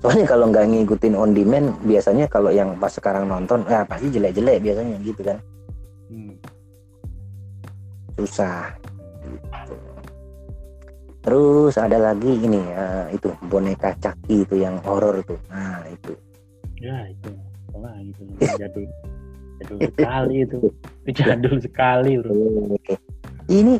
Soalnya 0.01 0.25
kalau 0.25 0.49
nggak 0.49 0.65
ngikutin 0.69 1.13
on 1.13 1.37
demand, 1.37 1.77
biasanya 1.85 2.25
kalau 2.25 2.49
yang 2.49 2.73
pas 2.81 2.89
sekarang 2.89 3.29
nonton, 3.29 3.61
ya 3.69 3.85
pasti 3.85 4.09
jelek-jelek 4.09 4.57
biasanya 4.61 4.97
gitu 5.05 5.21
kan. 5.21 5.37
Hmm. 6.09 6.33
Susah. 8.17 8.73
Gitu. 9.21 9.75
Terus 11.25 11.73
ada 11.81 11.97
lagi 11.97 12.37
ini 12.37 12.61
eh, 12.61 13.17
itu 13.17 13.33
boneka 13.49 13.97
Chucky 13.97 14.45
itu 14.45 14.61
yang 14.61 14.77
horor 14.85 15.21
tuh. 15.25 15.37
Nah, 15.49 15.81
itu. 15.89 16.13
Ya 16.81 17.05
itu. 17.09 17.33
Wah 17.75 17.95
gitu. 18.01 18.21
Jadul. 18.55 18.85
Jadul 19.61 19.77
sekali 19.83 20.35
itu. 20.43 20.57
Itu 21.05 21.19
jadul 21.23 21.55
sekali 21.59 22.11
bro. 22.19 22.35
Ini 23.51 23.77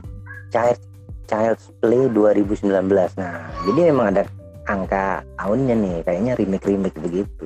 Child 0.54 0.80
Child's 1.26 1.74
Play 1.82 2.06
2019. 2.14 2.70
Nah, 3.18 3.50
jadi 3.66 3.80
memang 3.90 4.14
ada 4.14 4.24
angka 4.70 5.26
tahunnya 5.42 5.76
nih, 5.78 5.96
kayaknya 6.06 6.34
remake-remake 6.38 6.98
begitu. 7.02 7.46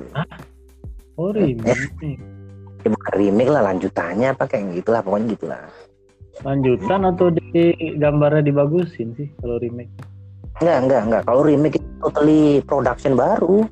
Oh 1.16 1.32
remake. 1.32 2.20
Ya, 2.80 2.88
bukan 2.88 3.12
remake 3.16 3.52
lah, 3.52 3.62
lanjutannya 3.72 4.32
apa 4.32 4.48
kayak 4.48 4.72
gitulah, 4.80 5.04
pokoknya 5.04 5.36
gitulah. 5.36 5.64
Lanjutan 6.40 7.04
atau 7.04 7.28
di 7.28 7.76
gambarnya 8.00 8.40
dibagusin 8.40 9.12
sih 9.16 9.28
kalau 9.40 9.60
remake? 9.60 9.92
Enggak, 10.60 10.78
enggak, 10.84 11.02
enggak. 11.08 11.22
Kalau 11.28 11.42
remake 11.44 11.76
itu 11.76 11.88
totally 12.00 12.42
production 12.64 13.12
baru. 13.16 13.68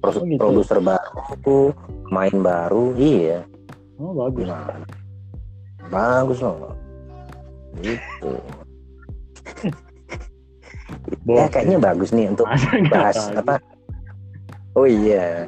Pro- 0.00 0.16
Oh, 0.16 0.24
gitu. 0.24 0.40
Produser 0.40 0.80
baru, 0.80 1.60
main 2.08 2.36
baru, 2.40 2.96
iya. 2.96 3.44
Oh 4.00 4.16
bagus. 4.16 4.48
Gimana? 4.48 4.74
Bagus 5.92 6.38
loh. 6.40 6.72
Gitu. 7.84 8.32
Ya 11.30 11.46
kayaknya 11.46 11.78
bagus 11.78 12.10
nih 12.10 12.34
untuk 12.34 12.46
bahas 12.90 13.30
apa? 13.30 13.62
Oh 14.74 14.86
iya. 14.86 15.46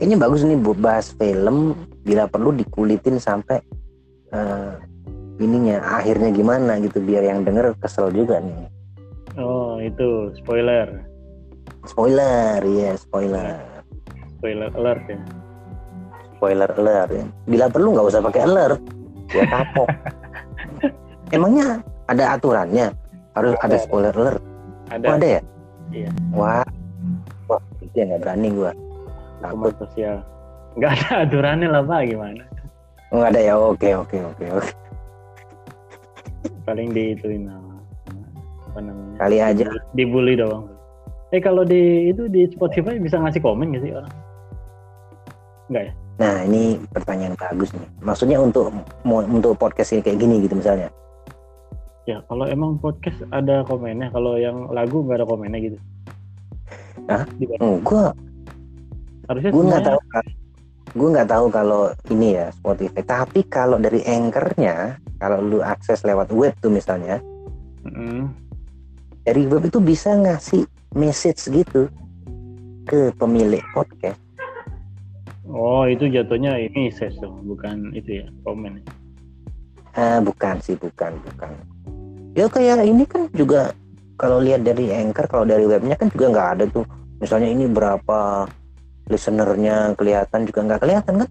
Kayaknya 0.00 0.16
bagus 0.16 0.40
nih 0.48 0.58
buat 0.58 0.78
bahas 0.80 1.12
film 1.12 1.76
bila 2.02 2.24
perlu 2.24 2.56
dikulitin 2.56 3.20
sampai 3.20 3.60
eh, 4.32 4.72
ininya 5.38 6.00
akhirnya 6.00 6.32
gimana 6.32 6.80
gitu 6.80 7.04
biar 7.04 7.20
yang 7.24 7.44
denger 7.44 7.76
kesel 7.84 8.08
juga 8.10 8.40
nih. 8.40 8.58
Oh 9.36 9.76
itu 9.78 10.32
spoiler. 10.40 11.04
Spoiler, 11.84 12.60
ya 12.64 12.96
spoiler. 12.96 13.77
Spoiler 14.38 14.70
alert 14.72 15.02
ya. 15.06 15.18
Spoiler 16.38 16.70
alert 16.72 17.10
ya. 17.10 17.24
Bila 17.44 17.66
perlu 17.66 17.88
nggak 17.92 18.06
usah 18.06 18.22
pakai 18.22 18.42
alert. 18.46 18.80
Ya 19.34 19.44
kapok. 19.44 19.88
Emangnya 21.34 21.82
ada 22.06 22.38
aturannya? 22.38 22.94
Harus 23.34 23.54
ada 23.60 23.74
Ada. 23.74 23.82
spoiler 23.82 24.14
alert. 24.14 24.42
Ada 24.88 25.04
Oh, 25.04 25.14
ada 25.14 25.26
ya? 25.28 25.40
Iya. 25.90 26.10
Wah. 26.32 26.64
Wah, 27.50 27.60
itu 27.82 27.94
ya 27.94 28.04
nggak 28.06 28.20
berani 28.22 28.48
gua. 28.54 28.72
Takut. 29.38 29.72
sosial. 29.78 30.16
Nggak 30.78 30.90
ada 30.94 31.10
aturannya 31.26 31.68
lah 31.68 31.82
pak 31.82 32.00
gimana? 32.06 32.42
Oh, 33.10 33.20
nggak 33.20 33.30
ada 33.34 33.40
ya. 33.42 33.54
Oke, 33.56 33.88
oke, 33.92 34.18
oke, 34.22 34.44
oke. 34.54 34.70
Paling 36.62 36.92
diituin 36.92 37.48
sama 37.48 37.74
apa 38.68 38.78
namanya? 38.84 39.16
Kali 39.18 39.36
aja. 39.40 39.66
Dibully 39.92 40.36
doang. 40.36 40.68
Eh 41.28 41.40
kalau 41.40 41.60
di 41.60 42.08
itu 42.08 42.24
di 42.28 42.48
Spotify 42.48 42.96
bisa 42.96 43.20
ngasih 43.20 43.42
komen 43.42 43.72
nggak 43.74 43.82
sih 43.84 43.92
orang? 43.92 44.12
Enggak 45.68 45.82
ya? 45.88 45.92
Nah, 46.18 46.34
ini 46.42 46.62
pertanyaan 46.90 47.38
bagus 47.38 47.70
nih. 47.70 47.88
Maksudnya 48.02 48.38
untuk 48.42 48.74
untuk 49.06 49.54
podcast 49.54 49.94
ini 49.94 50.02
kayak 50.02 50.18
gini 50.18 50.34
gitu 50.42 50.58
misalnya. 50.58 50.90
Ya 52.08 52.24
kalau 52.26 52.48
emang 52.48 52.80
podcast 52.80 53.20
ada 53.30 53.62
komennya, 53.68 54.10
kalau 54.10 54.40
yang 54.40 54.66
lagu 54.72 55.04
nggak 55.04 55.22
ada 55.22 55.26
komennya 55.28 55.60
gitu. 55.60 55.78
Hah? 57.06 57.24
Oh, 57.62 57.78
gua 57.84 58.12
Harusnya 59.28 59.50
gue 59.52 59.64
nggak 59.68 59.84
tahu 59.84 60.00
gue 60.96 61.08
nggak 61.12 61.28
tahu 61.28 61.46
kalau 61.52 61.92
ini 62.08 62.40
ya 62.40 62.48
Spotify 62.48 63.04
tapi 63.04 63.44
kalau 63.44 63.76
dari 63.76 64.00
anchornya 64.08 64.96
kalau 65.20 65.44
lu 65.44 65.60
akses 65.60 66.00
lewat 66.00 66.32
web 66.32 66.56
tuh 66.64 66.72
misalnya 66.72 67.20
Mm-mm. 67.84 68.32
dari 69.28 69.44
web 69.44 69.68
itu 69.68 69.84
bisa 69.84 70.16
ngasih 70.16 70.64
message 70.96 71.44
gitu 71.52 71.92
ke 72.88 73.12
pemilik 73.20 73.60
podcast 73.76 74.16
Oh 75.48 75.88
itu 75.88 76.12
jatuhnya 76.12 76.60
ini 76.60 76.92
ses 76.92 77.16
dong, 77.16 77.40
bukan 77.48 77.96
itu 77.96 78.20
ya 78.20 78.26
komen. 78.44 78.84
ah 79.98 80.20
bukan 80.22 80.60
sih 80.62 80.76
bukan 80.78 81.16
bukan. 81.24 81.50
Ya 82.36 82.46
kayak 82.46 82.84
ini 82.86 83.02
kan 83.08 83.26
juga 83.34 83.72
kalau 84.20 84.38
lihat 84.38 84.62
dari 84.62 84.92
anchor 84.92 85.26
kalau 85.26 85.48
dari 85.48 85.64
webnya 85.64 85.96
kan 85.96 86.12
juga 86.12 86.30
nggak 86.30 86.48
ada 86.54 86.64
tuh. 86.70 86.84
Misalnya 87.18 87.50
ini 87.50 87.66
berapa 87.66 88.46
listenernya 89.08 89.96
kelihatan 89.98 90.46
juga 90.46 90.60
nggak 90.68 90.80
kelihatan 90.84 91.14
kan? 91.24 91.30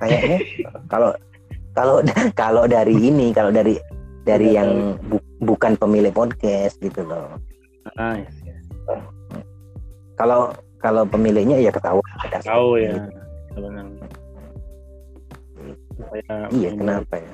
Kayaknya 0.00 0.38
kalau 0.92 1.10
kalau 1.76 1.96
kalau 2.42 2.64
dari 2.64 2.96
ini 2.96 3.30
kalau 3.30 3.52
dari 3.52 3.76
dari 4.24 4.56
yang 4.56 4.96
bu- 5.06 5.22
bukan 5.44 5.76
pemilik 5.76 6.10
podcast 6.10 6.80
gitu 6.80 7.04
loh. 7.04 7.36
Nice. 7.98 8.30
kalau 10.14 10.54
kalau 10.82 11.06
pemiliknya 11.06 11.56
ya 11.56 11.70
ketahuan 11.70 12.02
ada 12.20 12.38
Tahu 12.42 12.76
ya. 12.76 12.92
Gitu. 12.92 13.70
Supaya 15.94 16.34
iya 16.50 16.70
kenapa 16.72 17.14
ya 17.16 17.32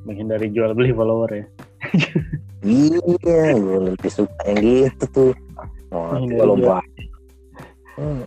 menghindari 0.00 0.48
jual 0.48 0.72
beli 0.72 0.90
follower 0.90 1.28
ya. 1.28 1.44
iya 2.62 3.52
gue 3.52 3.78
lebih 3.86 4.10
suka 4.10 4.40
yang 4.46 4.60
gitu 4.60 5.04
tuh 5.10 5.30
kalau 5.90 6.56
jual- 6.56 6.78
banyak 6.78 7.08
Hmm, 7.94 8.24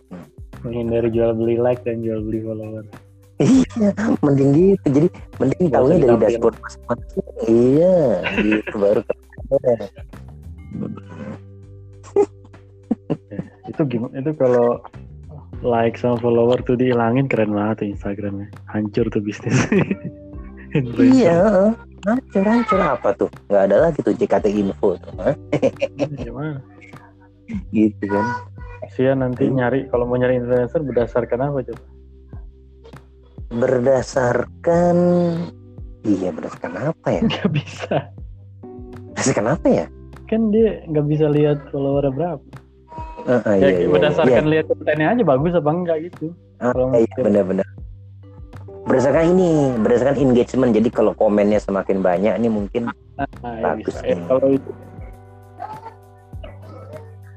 Menghindari 0.62 1.10
jual 1.10 1.34
beli 1.34 1.58
like 1.58 1.82
dan 1.82 1.98
jual 1.98 2.22
beli 2.22 2.38
follower. 2.40 2.86
iya 3.36 3.90
mending 4.22 4.50
gitu 4.54 4.86
jadi 4.92 5.08
mending 5.36 5.66
tahunya 5.66 5.82
usah 5.90 6.06
dari 6.06 6.16
dashboard 6.20 6.56
masing-masing 6.56 7.26
iya 7.42 7.96
gitu 8.38 8.74
baru 8.76 9.00
keren. 9.02 9.90
Itu 13.74 13.82
gimana? 13.86 14.14
Itu 14.16 14.32
kalau 14.38 14.78
like 15.62 15.98
sama 15.98 16.16
follower 16.18 16.62
tuh 16.62 16.78
dihilangin 16.78 17.26
keren 17.26 17.50
banget 17.50 17.82
tuh 17.82 17.88
Instagramnya. 17.90 18.48
Hancur 18.70 19.10
tuh 19.10 19.20
bisnis. 19.20 19.54
Iya 20.98 21.70
hancur 22.02 22.42
hancur 22.42 22.80
apa 22.82 23.14
tuh 23.14 23.30
nggak 23.46 23.62
ada 23.70 23.76
lagi 23.78 24.02
tuh 24.02 24.10
JKT 24.10 24.50
info 24.58 24.98
tuh? 24.98 25.14
Gimana? 26.18 26.58
gitu 27.70 28.04
kan 28.10 28.26
Sia 28.90 29.14
nanti 29.14 29.46
nyari 29.46 29.86
kalau 29.86 30.02
mau 30.02 30.18
nyari 30.18 30.42
influencer 30.42 30.82
berdasarkan 30.82 31.46
apa 31.46 31.62
coba? 31.62 31.84
berdasarkan 33.54 34.96
iya 36.02 36.34
berdasarkan 36.34 36.90
apa 36.90 37.06
ya 37.06 37.22
Gak 37.38 37.50
bisa. 37.54 37.96
berdasarkan 39.14 39.46
apa 39.54 39.66
ya 39.70 39.86
Kan 40.26 40.50
dia 40.50 40.82
nggak 40.90 41.06
bisa 41.06 41.30
lihat 41.30 41.70
followernya 41.70 42.10
berapa. 42.18 42.42
Ah, 43.24 43.40
ah, 43.48 43.54
ya 43.56 43.72
iya, 43.72 43.78
iya, 43.80 43.88
berdasarkan 43.88 44.44
iya. 44.44 44.52
lihat 44.52 44.64
kontennya 44.68 45.06
aja 45.16 45.22
bagus 45.24 45.52
apa 45.56 45.70
enggak 45.72 45.96
gitu. 46.08 46.26
Kalau 46.60 46.86
iya 46.92 47.08
mungkin. 47.08 47.22
benar-benar 47.24 47.68
berdasarkan 48.84 49.24
ini 49.32 49.48
berdasarkan 49.80 50.16
engagement 50.20 50.70
jadi 50.76 50.88
kalau 50.92 51.12
komennya 51.16 51.56
semakin 51.56 52.04
banyak 52.04 52.36
ini 52.36 52.48
mungkin 52.52 52.92
Nah, 53.16 53.24
ya 53.56 53.62
Bagus. 53.72 53.94
Eh, 54.02 54.12
nih. 54.12 54.26
kalau 54.28 54.48
itu 54.52 54.70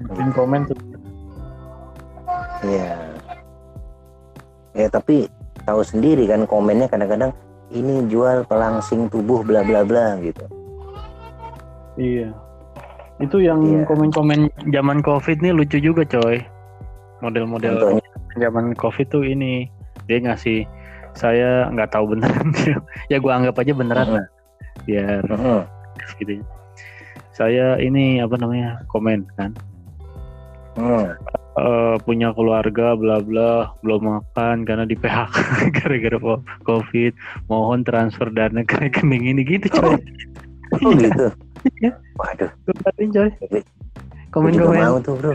bikin 0.07 0.29
komen 0.35 0.61
tuh 0.67 0.77
ya 2.67 2.91
ya 4.75 4.87
tapi 4.91 5.29
tahu 5.63 5.81
sendiri 5.85 6.27
kan 6.27 6.43
komennya 6.43 6.89
kadang-kadang 6.89 7.31
ini 7.71 8.05
jual 8.07 8.43
pelangsing 8.43 9.07
tubuh 9.07 9.41
bla 9.41 9.63
bla 9.63 9.81
bla 9.87 10.19
gitu 10.19 10.43
Iya. 11.97 12.29
Itu 13.17 13.41
yang 13.41 13.61
Iya. 13.65 13.81
komen-komen 13.85 14.49
zaman 14.69 15.01
Covid 15.01 15.41
nih 15.41 15.53
lucu 15.53 15.77
juga, 15.77 16.05
coy. 16.05 16.41
Model-model 17.19 17.97
zaman 18.37 18.77
Covid 18.77 19.09
tuh 19.09 19.25
ini 19.25 19.65
dia 20.05 20.21
ngasih 20.21 20.63
saya 21.17 21.65
nggak 21.73 21.89
tahu 21.89 22.13
beneran 22.13 22.53
ya 23.11 23.17
gua 23.17 23.41
anggap 23.41 23.57
aja 23.57 23.73
beneran 23.73 24.21
lah 24.21 24.25
biar 24.85 25.25
gitu 26.21 26.37
ya. 26.37 26.43
saya 27.33 27.65
ini 27.81 28.21
apa 28.21 28.37
namanya 28.37 28.85
komen 28.87 29.25
kan 29.33 29.51
Hmm. 30.77 31.09
eh, 31.57 31.95
punya 32.05 32.29
keluarga 32.37 32.93
bla 32.93 33.17
bla 33.17 33.73
belum 33.81 34.05
makan 34.05 34.61
karena 34.61 34.85
di 34.85 34.93
PHK 34.93 35.35
gara-gara 35.81 36.37
covid 36.61 37.17
mohon 37.49 37.81
transfer 37.81 38.29
dana 38.29 38.61
ke 38.61 38.77
rekening 38.77 39.25
ini 39.25 39.41
gitu 39.41 39.73
coy 39.73 39.97
Oh 40.85 40.93
gitu. 40.93 41.33
Iya. 41.69 41.91
Waduh, 42.15 42.51
coy 42.87 43.29
gue 43.29 43.61
komen 44.29 44.51
juga 44.51 44.65
komen 44.67 44.81
mau 44.81 44.97
tuh 44.99 45.15
bro. 45.15 45.33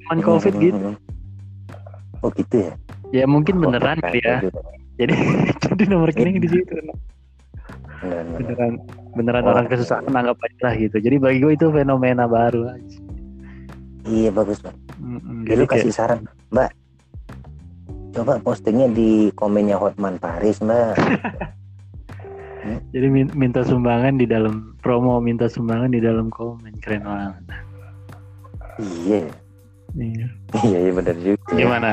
zaman 0.00 0.18
covid 0.20 0.52
Hmm, 0.52 0.62
gitu 0.62 0.76
hmm, 0.76 0.94
hmm. 0.94 2.20
Oh 2.20 2.30
gitu 2.30 2.56
ya. 2.60 2.72
ya 3.10 3.24
mungkin 3.24 3.54
Oh, 3.58 3.68
beneran 3.68 3.98
kali 3.98 4.20
ya 4.20 4.40
gitu. 4.40 4.60
jadi 4.96 5.12
jadi 5.66 5.82
nomor 5.88 6.08
rekening 6.08 6.38
di 6.38 6.48
situ 6.48 6.74
Bener, 8.00 8.24
bener. 8.24 8.36
beneran 8.36 8.72
beneran 9.12 9.42
Oh. 9.42 9.50
orang 9.50 9.66
kesusahan 9.66 10.08
anggap 10.08 10.36
aja 10.38 10.60
lah 10.62 10.74
gitu 10.74 10.96
jadi 10.96 11.16
bagi 11.16 11.38
gue 11.38 11.52
itu 11.52 11.66
fenomena 11.68 12.24
baru 12.24 12.70
aja. 12.70 12.98
Iya 14.02 14.30
bagus 14.30 14.58
bang. 14.58 14.72
Mm-mm, 14.96 15.44
Jadi 15.44 15.62
kasih 15.66 15.92
saran, 15.92 16.24
Mbak. 16.48 16.70
Coba 18.10 18.40
postingnya 18.40 18.88
di 18.88 19.28
komennya 19.30 19.76
Hotman 19.76 20.16
Paris, 20.16 20.56
Mbak. 20.58 20.96
jadi 22.90 23.06
min- 23.06 23.32
minta 23.32 23.60
sumbangan 23.60 24.14
di 24.14 24.24
dalam 24.24 24.76
promo 24.78 25.18
minta 25.18 25.46
sumbangan 25.46 25.88
di 25.88 25.98
dalam 25.98 26.28
komen 26.28 26.72
keren 26.78 27.02
banget 27.02 27.44
iya, 29.04 29.20
Iya. 29.92 30.26
iya, 30.62 30.78
iya 30.80 30.92
benar 30.92 31.16
juga. 31.18 31.50
gimana 31.50 31.90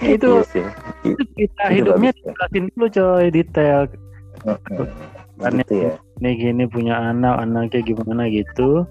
itu 0.00 0.42
Iya 0.54 0.64
itu 1.04 1.22
kita 1.34 1.62
Itu 1.64 1.74
hidupnya 1.74 2.10
ya. 2.10 2.16
dijelasin 2.18 2.64
dulu 2.68 2.86
coy 2.88 3.26
detail 3.28 3.80
Heeh. 4.40 4.86
Gitu 5.38 5.74
ya. 5.78 5.92
nih 6.18 6.34
gini 6.34 6.64
punya 6.66 6.98
anak 7.00 7.38
anaknya 7.38 7.80
gimana 7.84 8.26
gitu 8.26 8.82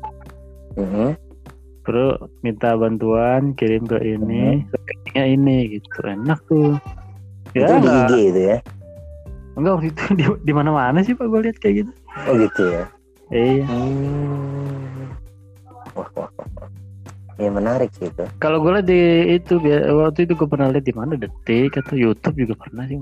Heeh. 0.76 1.12
terus 1.84 2.16
minta 2.40 2.72
bantuan 2.74 3.52
kirim 3.54 3.84
ke 3.84 4.00
ini 4.00 4.64
rekeningnya 4.66 5.24
ini 5.30 5.58
gitu 5.74 5.88
enak 6.04 6.40
tuh 6.46 6.76
Itu 7.50 7.64
ya 7.64 7.68
di 7.74 7.76
enggak 7.82 8.08
IG 8.08 8.14
itu 8.26 8.42
ya. 8.46 8.58
Enggak 9.58 9.74
waktu 9.74 9.88
itu 9.90 10.04
di, 10.20 10.24
di 10.44 10.54
mana 10.54 10.70
mana 10.70 11.02
sih 11.02 11.12
pak 11.12 11.26
gue 11.26 11.40
lihat 11.44 11.58
kayak 11.58 11.76
gitu 11.84 11.92
Oh 12.24 12.34
gitu 12.34 12.62
ya. 12.64 12.84
iya 13.30 13.66
Hmm. 13.66 15.12
Wah, 15.94 16.08
wah, 16.14 16.30
wah. 16.30 16.70
Ya 17.38 17.50
menarik 17.50 17.90
sih 17.94 18.06
itu. 18.06 18.24
kalau 18.38 18.58
gue 18.60 18.72
lihat 18.72 18.88
di 18.88 19.02
itu 19.36 19.58
waktu 19.92 20.26
itu 20.26 20.34
gue 20.34 20.48
pernah 20.48 20.70
lihat 20.70 20.86
di 20.86 20.94
mana 20.94 21.14
detik 21.14 21.74
atau 21.76 21.94
YouTube 21.94 22.38
juga 22.38 22.54
pernah 22.58 22.86
sih 22.86 22.98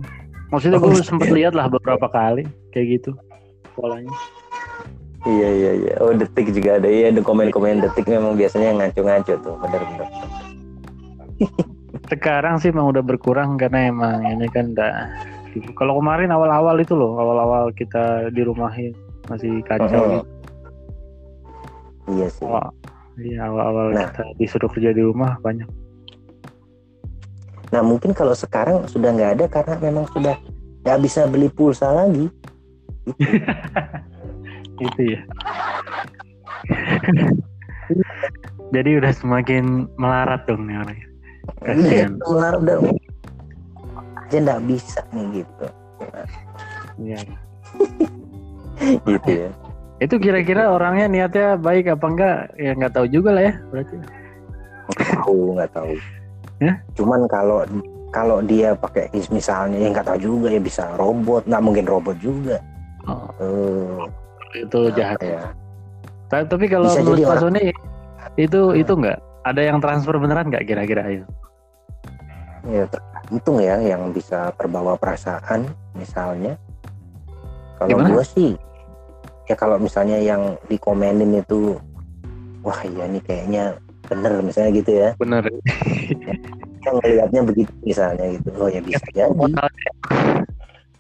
maksudnya 0.48 0.80
Oh, 0.80 0.88
gue 0.88 0.96
iya. 0.96 1.04
sempat 1.04 1.30
lihat 1.30 1.54
lah 1.54 1.68
beberapa 1.68 2.08
kali 2.08 2.44
kayak 2.72 3.00
gitu 3.00 3.12
polanya 3.74 4.12
Iya 5.26 5.50
iya 5.50 5.72
iya. 5.74 5.94
Oh 6.06 6.13
detik 6.13 6.54
juga 6.54 6.78
ada. 6.78 6.86
Iya 6.86 7.10
ada 7.10 7.18
komen-komen 7.18 7.82
detik 7.82 8.06
memang 8.06 8.38
biasanya 8.38 8.78
ngaco-ngaco 8.78 9.34
tuh. 9.41 9.58
Benar. 9.58 9.82
sekarang 12.06 12.62
sih 12.62 12.70
emang 12.70 12.94
udah 12.94 13.02
berkurang 13.02 13.58
karena 13.58 13.89
emang 13.89 14.22
ini 14.22 14.46
kan 14.54 14.78
udah 14.78 14.94
kalau 15.74 15.98
kemarin 15.98 16.30
awal-awal 16.30 16.76
itu 16.76 16.91
loh 16.91 17.15
awal-awal 17.15 17.72
kita 17.72 18.28
di 18.30 18.41
rumahin 18.41 18.91
masih 19.26 19.63
kacau 19.63 20.04
gitu. 20.13 20.28
Iya 22.08 22.28
sih. 22.30 22.44
awal 22.44 22.70
iya 23.18 23.39
awal-awal 23.44 23.86
Nah. 23.91 24.10
kita 24.10 24.24
disuruh 24.36 24.68
kerja 24.68 24.91
di 24.91 25.02
rumah 25.02 25.39
banyak 25.39 25.65
Nah 27.68 27.82
mungkin 27.82 28.12
kalau 28.12 28.32
sekarang 28.32 28.86
sudah 28.86 29.10
nggak 29.10 29.32
ada 29.34 29.46
karena 29.48 29.76
memang 29.82 30.06
sudah 30.10 30.38
nggak 30.82 31.00
bisa 31.02 31.26
beli 31.26 31.50
pulsa 31.50 31.89
lagi. 31.89 32.30
itu 34.78 35.02
ya 35.13 35.22
jadi 38.74 38.89
udah 38.98 39.13
semakin 39.13 39.86
melarat 39.96 40.44
dong 40.46 40.65
nih 40.65 40.78
orang 40.78 40.98
Iya, 40.98 41.06
Kasihan. 41.62 42.12
ular 42.26 42.54
udah 42.58 42.76
aja 44.36 44.43
nggak 44.52 44.63
bisa 44.67 45.00
nih 45.15 45.26
gitu. 45.39 45.65
Iya. 47.00 47.19
Gitu 49.08 49.32
ya. 49.32 49.50
itu 50.04 50.19
kira-kira 50.19 50.67
orangnya 50.67 51.08
niatnya 51.08 51.56
baik 51.56 51.88
apa 51.88 52.06
enggak 52.12 52.38
ya 52.60 52.76
nggak 52.76 52.91
tahu 52.91 53.08
juga 53.08 53.32
lah 53.32 53.43
ya 53.48 53.54
berarti 53.71 53.95
Tahu 54.91 55.56
nggak 55.56 55.71
tahu. 55.71 55.95
Ya? 56.60 56.74
Cuman 57.00 57.24
kalau 57.32 57.63
kalau 58.12 58.43
dia 58.43 58.76
pakai 58.76 59.08
is 59.15 59.32
misalnya 59.32 59.80
ya 59.80 59.95
nggak 59.95 60.04
tahu 60.12 60.19
juga 60.19 60.52
ya 60.52 60.60
bisa 60.60 60.91
robot 61.00 61.48
nggak 61.48 61.63
mungkin 61.63 61.88
robot 61.88 62.19
juga. 62.19 62.60
oh, 63.08 63.32
Eh, 63.39 64.67
itu 64.67 64.80
jahat 64.91 65.24
ya. 65.24 65.39
Ta- 66.28 66.43
tapi 66.43 66.67
kalau 66.67 66.91
Bisa 66.91 67.00
menurut 67.00 67.24
Pak 67.24 67.38
Sony 67.39 67.71
itu 68.36 68.62
itu 68.76 68.91
enggak 68.91 69.17
ada 69.48 69.62
yang 69.63 69.80
transfer 69.80 70.19
beneran 70.19 70.52
nggak 70.52 70.67
kira-kira 70.67 71.08
ayo 71.08 71.24
Ya 72.67 72.84
tergantung 73.25 73.57
ya 73.57 73.81
yang 73.81 74.13
bisa 74.13 74.53
terbawa 74.53 74.93
perasaan 74.93 75.65
misalnya. 75.97 76.53
Kalau 77.81 77.97
gua 78.05 78.23
sih 78.23 78.53
ya 79.45 79.53
kalau 79.57 79.77
misalnya 79.77 80.17
yang 80.17 80.57
dikomenin 80.69 81.38
itu 81.38 81.77
wah 82.65 82.81
iya 82.81 83.05
nih 83.05 83.21
kayaknya 83.21 83.63
bener 84.05 84.41
misalnya 84.45 84.71
gitu 84.77 84.91
ya. 84.93 85.09
bener 85.17 85.43
Yang 86.85 86.95
ngelihatnya 87.01 87.41
begitu 87.49 87.73
misalnya 87.81 88.25
gitu. 88.38 88.49
Oh 88.61 88.69
ya 88.69 88.77
bisa 88.77 89.01
jadi, 89.09 89.41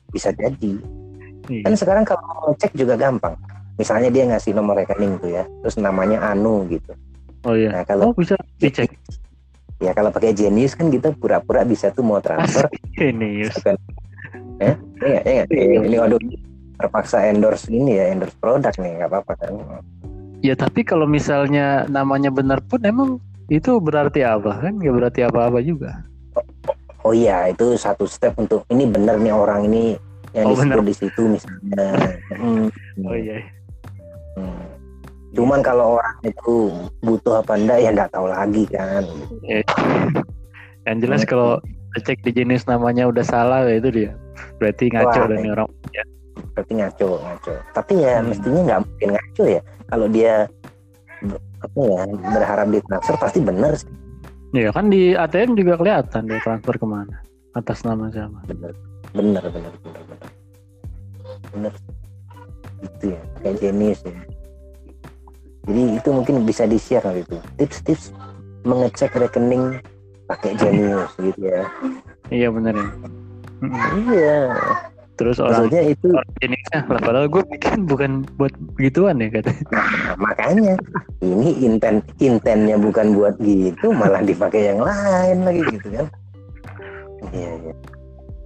bisa 0.09 0.29
jadi. 0.33 0.73
Iya. 1.45 1.61
Kan 1.69 1.73
sekarang 1.77 2.03
kalau 2.09 2.25
mau 2.25 2.49
cek 2.57 2.73
juga 2.73 2.97
gampang. 2.97 3.37
Misalnya 3.77 4.09
dia 4.09 4.25
ngasih 4.25 4.57
nomor 4.57 4.81
rekening 4.81 5.21
tuh 5.21 5.29
ya, 5.29 5.45
terus 5.61 5.77
namanya 5.77 6.33
Anu 6.33 6.65
gitu. 6.73 6.89
oh 7.45 7.53
iya 7.53 7.69
Nah 7.69 7.83
kalau 7.85 8.09
oh 8.09 8.17
bisa 8.17 8.33
dicek 8.57 8.89
ya 9.77 9.91
kalau 9.91 10.09
pakai 10.09 10.31
Genius 10.31 10.73
kan 10.73 10.87
kita 10.87 11.11
pura-pura 11.13 11.63
bisa 11.63 11.91
tuh 11.91 12.01
mau 12.01 12.19
transfer 12.19 12.67
ini 12.99 13.43
Yus. 13.43 13.53
Bukan. 13.55 13.75
Eh, 14.57 14.75
iya, 15.03 15.19
iya, 15.23 15.43
iya. 15.51 15.79
Ini 15.83 15.95
waduh 15.99 16.19
terpaksa 16.75 17.27
endorse 17.27 17.67
ini 17.67 17.95
ya, 17.95 18.11
endorse 18.11 18.35
produk 18.37 18.71
nih, 18.75 18.91
nggak 18.99 19.09
apa-apa 19.11 19.33
kan. 19.39 19.53
ya 20.39 20.53
tapi 20.53 20.85
kalau 20.85 21.09
misalnya 21.09 21.89
namanya 21.89 22.29
benar 22.29 22.61
pun 22.61 22.77
emang 22.85 23.17
itu 23.49 23.81
berarti 23.81 24.21
apa 24.21 24.61
kan 24.61 24.77
nggak 24.77 24.93
berarti 24.93 25.21
apa-apa 25.25 25.57
juga 25.59 26.05
Oh 27.01 27.13
iya, 27.13 27.49
itu 27.49 27.77
satu 27.77 28.09
step 28.09 28.33
untuk 28.37 28.65
ini 28.69 28.85
bener 28.85 29.17
nih 29.17 29.29
orang 29.29 29.65
ini 29.65 29.93
yang 30.33 30.49
Oh, 30.49 30.57
disebut 30.57 30.85
di 30.85 30.93
situ 30.97 31.21
misalnya. 31.29 31.93
Hmm, 32.41 32.67
oh 33.05 33.13
iya 33.15 33.41
hmm. 34.35 34.65
Cuman 35.35 35.59
kalau 35.59 35.99
orang 35.99 36.15
itu 36.23 36.71
butuh 37.03 37.43
apa 37.43 37.59
enggak 37.59 37.77
ya 37.83 37.89
nggak 37.91 38.11
tahu 38.11 38.27
lagi 38.27 38.63
kan. 38.71 39.03
Iya. 39.43 39.61
yang 40.85 41.01
jelas 41.01 41.25
Hmm. 41.25 41.29
kalau 41.29 41.51
cek 41.97 42.21
di 42.21 42.31
jenis 42.31 42.63
namanya 42.65 43.09
udah 43.09 43.25
salah 43.25 43.65
ya 43.65 43.81
itu 43.81 43.89
dia 43.89 44.11
berarti 44.57 44.93
ngaco 44.93 45.17
Wah, 45.17 45.27
dan 45.27 45.37
nih 45.41 45.51
orang 45.51 45.67
Berarti 46.53 46.73
ngaco, 46.75 47.09
ngaco. 47.19 47.53
Tapi 47.73 47.93
ya 47.99 48.13
Hmm. 48.15 48.27
mestinya 48.29 48.61
nggak 48.63 48.79
mungkin 48.85 49.09
ngaco 49.11 49.43
ya. 49.45 49.61
Kalau 49.85 50.07
dia 50.07 50.33
apa 51.57 51.79
ya 51.81 52.01
berharap 52.29 52.67
ditransfer 52.69 53.15
pasti 53.17 53.39
bener 53.41 53.73
sih. 53.73 53.89
ya 54.53 54.69
kan 54.69 54.87
di 54.87 55.11
ATM 55.11 55.57
juga 55.57 55.75
kelihatan 55.75 56.29
dia 56.29 56.39
transfer 56.39 56.75
ke 56.77 56.85
mana 56.85 57.17
atas 57.51 57.81
nama 57.81 58.07
siapa 58.07 58.39
Bener, 58.45 58.71
bener, 59.11 59.43
bener, 59.43 59.73
bener, 59.81 60.01
bener. 60.05 60.29
Bener. 61.49 61.73
Itu 62.79 63.05
ya, 63.09 63.21
kayak 63.41 63.55
Genius 63.59 63.99
ya. 64.05 64.15
Jadi 65.65 65.83
itu 65.97 66.09
mungkin 66.13 66.45
bisa 66.45 66.69
di-share 66.69 67.01
kali 67.01 67.25
itu. 67.25 67.37
Tips-tips 67.57 68.13
mengecek 68.65 69.13
rekening 69.13 69.81
pakai 70.25 70.57
Genius 70.57 71.13
gitu 71.21 71.41
ya. 71.45 71.63
iya 72.33 72.49
bener 72.49 72.73
ya. 72.73 72.87
Iya. 74.09 74.39
terus 75.15 75.39
orang 75.39 75.71
Maksudnya 75.71 75.95
itu 75.95 76.07
jenisnya 76.43 76.79
lah 76.91 76.99
padahal 76.99 77.31
gue 77.31 77.39
bikin 77.55 77.87
bukan 77.87 78.27
buat 78.35 78.51
begituan 78.75 79.15
ya 79.23 79.31
katanya 79.31 79.63
nah, 79.71 79.87
makanya 80.19 80.75
ini 81.23 81.55
inten 81.63 82.03
intennya 82.19 82.75
bukan 82.75 83.15
buat 83.15 83.39
gitu, 83.39 83.95
malah 83.95 84.19
dipakai 84.19 84.75
yang 84.75 84.83
lain 84.83 85.47
lagi 85.47 85.63
gitu 85.71 85.87
kan. 85.87 86.07
Iya, 87.31 87.51
iya. 87.63 87.73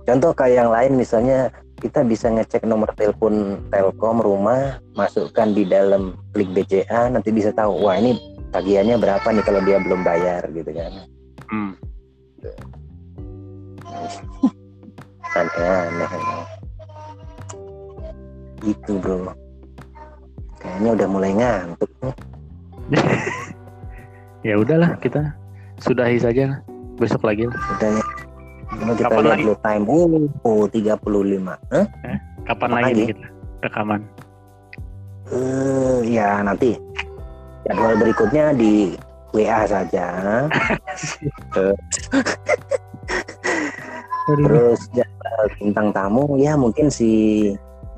Contoh 0.06 0.30
kayak 0.38 0.56
yang 0.62 0.70
lain 0.70 0.94
misalnya 0.94 1.50
kita 1.80 2.04
bisa 2.04 2.28
ngecek 2.28 2.68
nomor 2.68 2.92
telepon 2.94 3.64
Telkom 3.72 4.20
rumah, 4.20 4.84
masukkan 4.94 5.56
di 5.56 5.64
dalam 5.64 6.20
klik 6.36 6.52
BCA, 6.52 7.08
nanti 7.08 7.32
bisa 7.32 7.56
tahu 7.56 7.80
wah 7.80 7.96
ini 7.96 8.20
tagihannya 8.52 9.00
berapa 9.00 9.24
nih 9.24 9.44
kalau 9.48 9.64
dia 9.64 9.80
belum 9.80 10.04
bayar 10.04 10.44
gitu 10.52 10.72
kan. 10.76 10.92
hmm. 11.50 11.72
Aneh-aneh. 15.40 16.10
Itu 18.68 19.00
bro. 19.00 19.32
Kayaknya 20.60 20.90
udah 21.00 21.08
mulai 21.08 21.32
ngantuk 21.32 21.92
nih. 22.04 22.16
ya 24.48 24.56
udahlah 24.60 25.00
kita 25.00 25.32
sudahi 25.80 26.18
saja 26.20 26.60
besok 27.00 27.24
lagi 27.24 27.48
lah 27.48 27.56
Udah. 27.78 28.09
Kalau 28.70 28.94
kita 28.94 29.10
Kapan 29.10 29.24
lihat 29.26 29.40
lagi? 29.42 29.58
time, 29.66 29.84
oh, 30.46 30.64
35. 30.70 31.58
Hah? 31.74 31.86
Kapan 32.46 32.70
Apa 32.70 32.78
lagi, 32.82 32.94
lagi? 32.94 33.04
kita 33.14 33.28
rekaman? 33.66 34.02
Eh, 35.30 36.00
ya 36.10 36.42
nanti 36.42 36.74
jadwal 37.66 37.94
berikutnya 38.02 38.50
di 38.58 38.98
WA 39.30 39.62
saja. 39.70 40.06
Terus 44.26 44.80
jadwal 44.94 45.44
bintang 45.58 45.90
tamu 45.94 46.38
ya 46.38 46.58
mungkin 46.58 46.90
si 46.90 47.10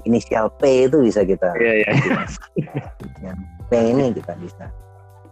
inisial 0.03 0.51
P 0.59 0.88
itu 0.91 0.97
bisa 1.03 1.24
kita. 1.24 1.55
Iya 1.55 1.74
iya. 1.88 1.91
P 3.69 3.72
ini 3.76 4.11
kita 4.11 4.36
bisa. 4.39 4.67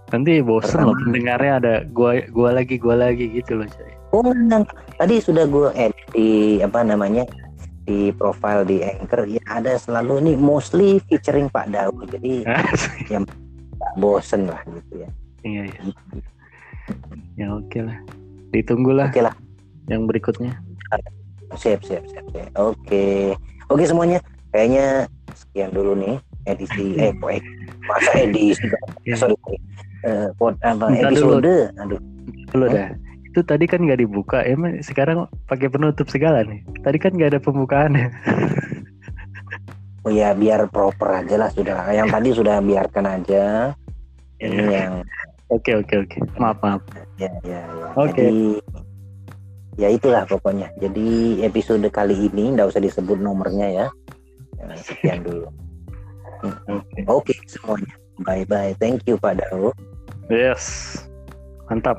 Nanti 0.09 0.39
bosen 0.39 0.87
loh 0.87 0.95
pendengarnya 1.05 1.53
ada 1.59 1.75
gua 1.91 2.23
gua 2.31 2.55
lagi 2.55 2.79
gua 2.79 2.95
lagi 2.95 3.27
gitu 3.35 3.59
loh 3.59 3.67
coy. 3.67 3.91
Oh 4.09 4.25
enggak, 4.25 4.65
tadi 4.95 5.21
sudah 5.21 5.45
gue 5.45 5.69
edit 5.75 6.05
di 6.09 6.29
apa 6.59 6.81
namanya 6.81 7.23
di 7.83 8.09
profile 8.11 8.61
di 8.63 8.81
Anchor 8.81 9.25
ya 9.25 9.41
ada 9.47 9.73
selalu 9.75 10.17
ini 10.19 10.31
mostly 10.35 10.97
featuring 11.05 11.45
Pak 11.47 11.69
Daud 11.69 12.09
jadi 12.09 12.41
nggak 13.05 13.25
bosen 13.95 14.45
lah 14.45 14.61
gitu 14.67 15.01
ya. 15.01 15.09
iya 15.41 15.61
iya. 15.65 15.81
Ya 17.35 17.47
oke 17.51 17.79
lah. 17.79 17.97
Ditunggu 18.49 18.91
lah 18.91 19.07
Oke 19.07 19.21
lah, 19.21 19.33
yang 19.85 20.05
berikutnya. 20.05 20.57
siap 21.55 21.81
siap 21.81 22.01
siap. 22.05 22.25
siap. 22.29 22.49
Oke 22.55 23.33
oke 23.67 23.83
semuanya 23.83 24.21
kayaknya 24.49 25.05
sekian 25.31 25.69
dulu 25.69 25.93
nih 25.93 26.17
edisi 26.45 26.93
eh 27.01 27.13
eh, 27.13 27.41
masa 27.83 28.11
edisi 28.19 28.65
Iya. 29.05 29.15
sorry 29.15 29.37
Eh, 29.99 30.31
pod, 30.33 30.55
apa 30.63 30.87
Bentar 30.87 31.11
dulu. 31.11 31.43
episode 31.43 31.53
aduh 31.75 31.99
Dulu 32.49 32.65
dah. 32.71 32.87
Itu 33.29 33.45
tadi 33.45 33.69
kan 33.69 33.85
nggak 33.85 34.01
dibuka, 34.01 34.41
emang 34.41 34.81
sekarang 34.81 35.29
pakai 35.45 35.69
penutup 35.69 36.09
segala 36.09 36.41
nih. 36.41 36.65
Tadi 36.81 36.97
kan 36.97 37.13
nggak 37.13 37.37
ada 37.37 37.41
pembukaannya. 37.41 38.07
oh 40.07 40.11
ya 40.11 40.31
biar 40.33 40.65
proper 40.71 41.23
aja 41.23 41.35
lah 41.35 41.49
sudah 41.51 41.91
yang 41.91 42.07
tadi 42.07 42.31
sudah 42.31 42.63
biarkan 42.63 43.05
aja 43.19 43.75
ini 44.39 44.63
yang 44.71 45.03
Oke 45.49 45.73
oke 45.73 46.05
oke. 46.05 46.17
Maaf 46.37 46.61
maaf. 46.61 46.81
ya 47.17 47.25
ya 47.41 47.59
ya 47.65 47.87
Oke. 47.97 48.13
jadi 48.21 48.41
ya 49.81 49.87
itulah 49.89 50.23
pokoknya 50.29 50.69
jadi 50.77 51.41
episode 51.43 51.83
kali 51.89 52.29
ini 52.29 52.53
nggak 52.53 52.69
usah 52.69 52.81
disebut 52.81 53.17
nomornya 53.19 53.67
ya 53.69 53.87
Ya, 54.59 54.75
sekian 54.75 55.23
dulu 55.23 55.47
Oke. 56.67 56.99
oke 57.07 57.33
semuanya 57.47 57.95
bye 58.27 58.43
bye 58.45 58.75
thank 58.77 59.01
you 59.07 59.15
Pak 59.17 59.39
Daud 59.41 59.73
Yes. 60.29 60.93
Mantap. 61.67 61.97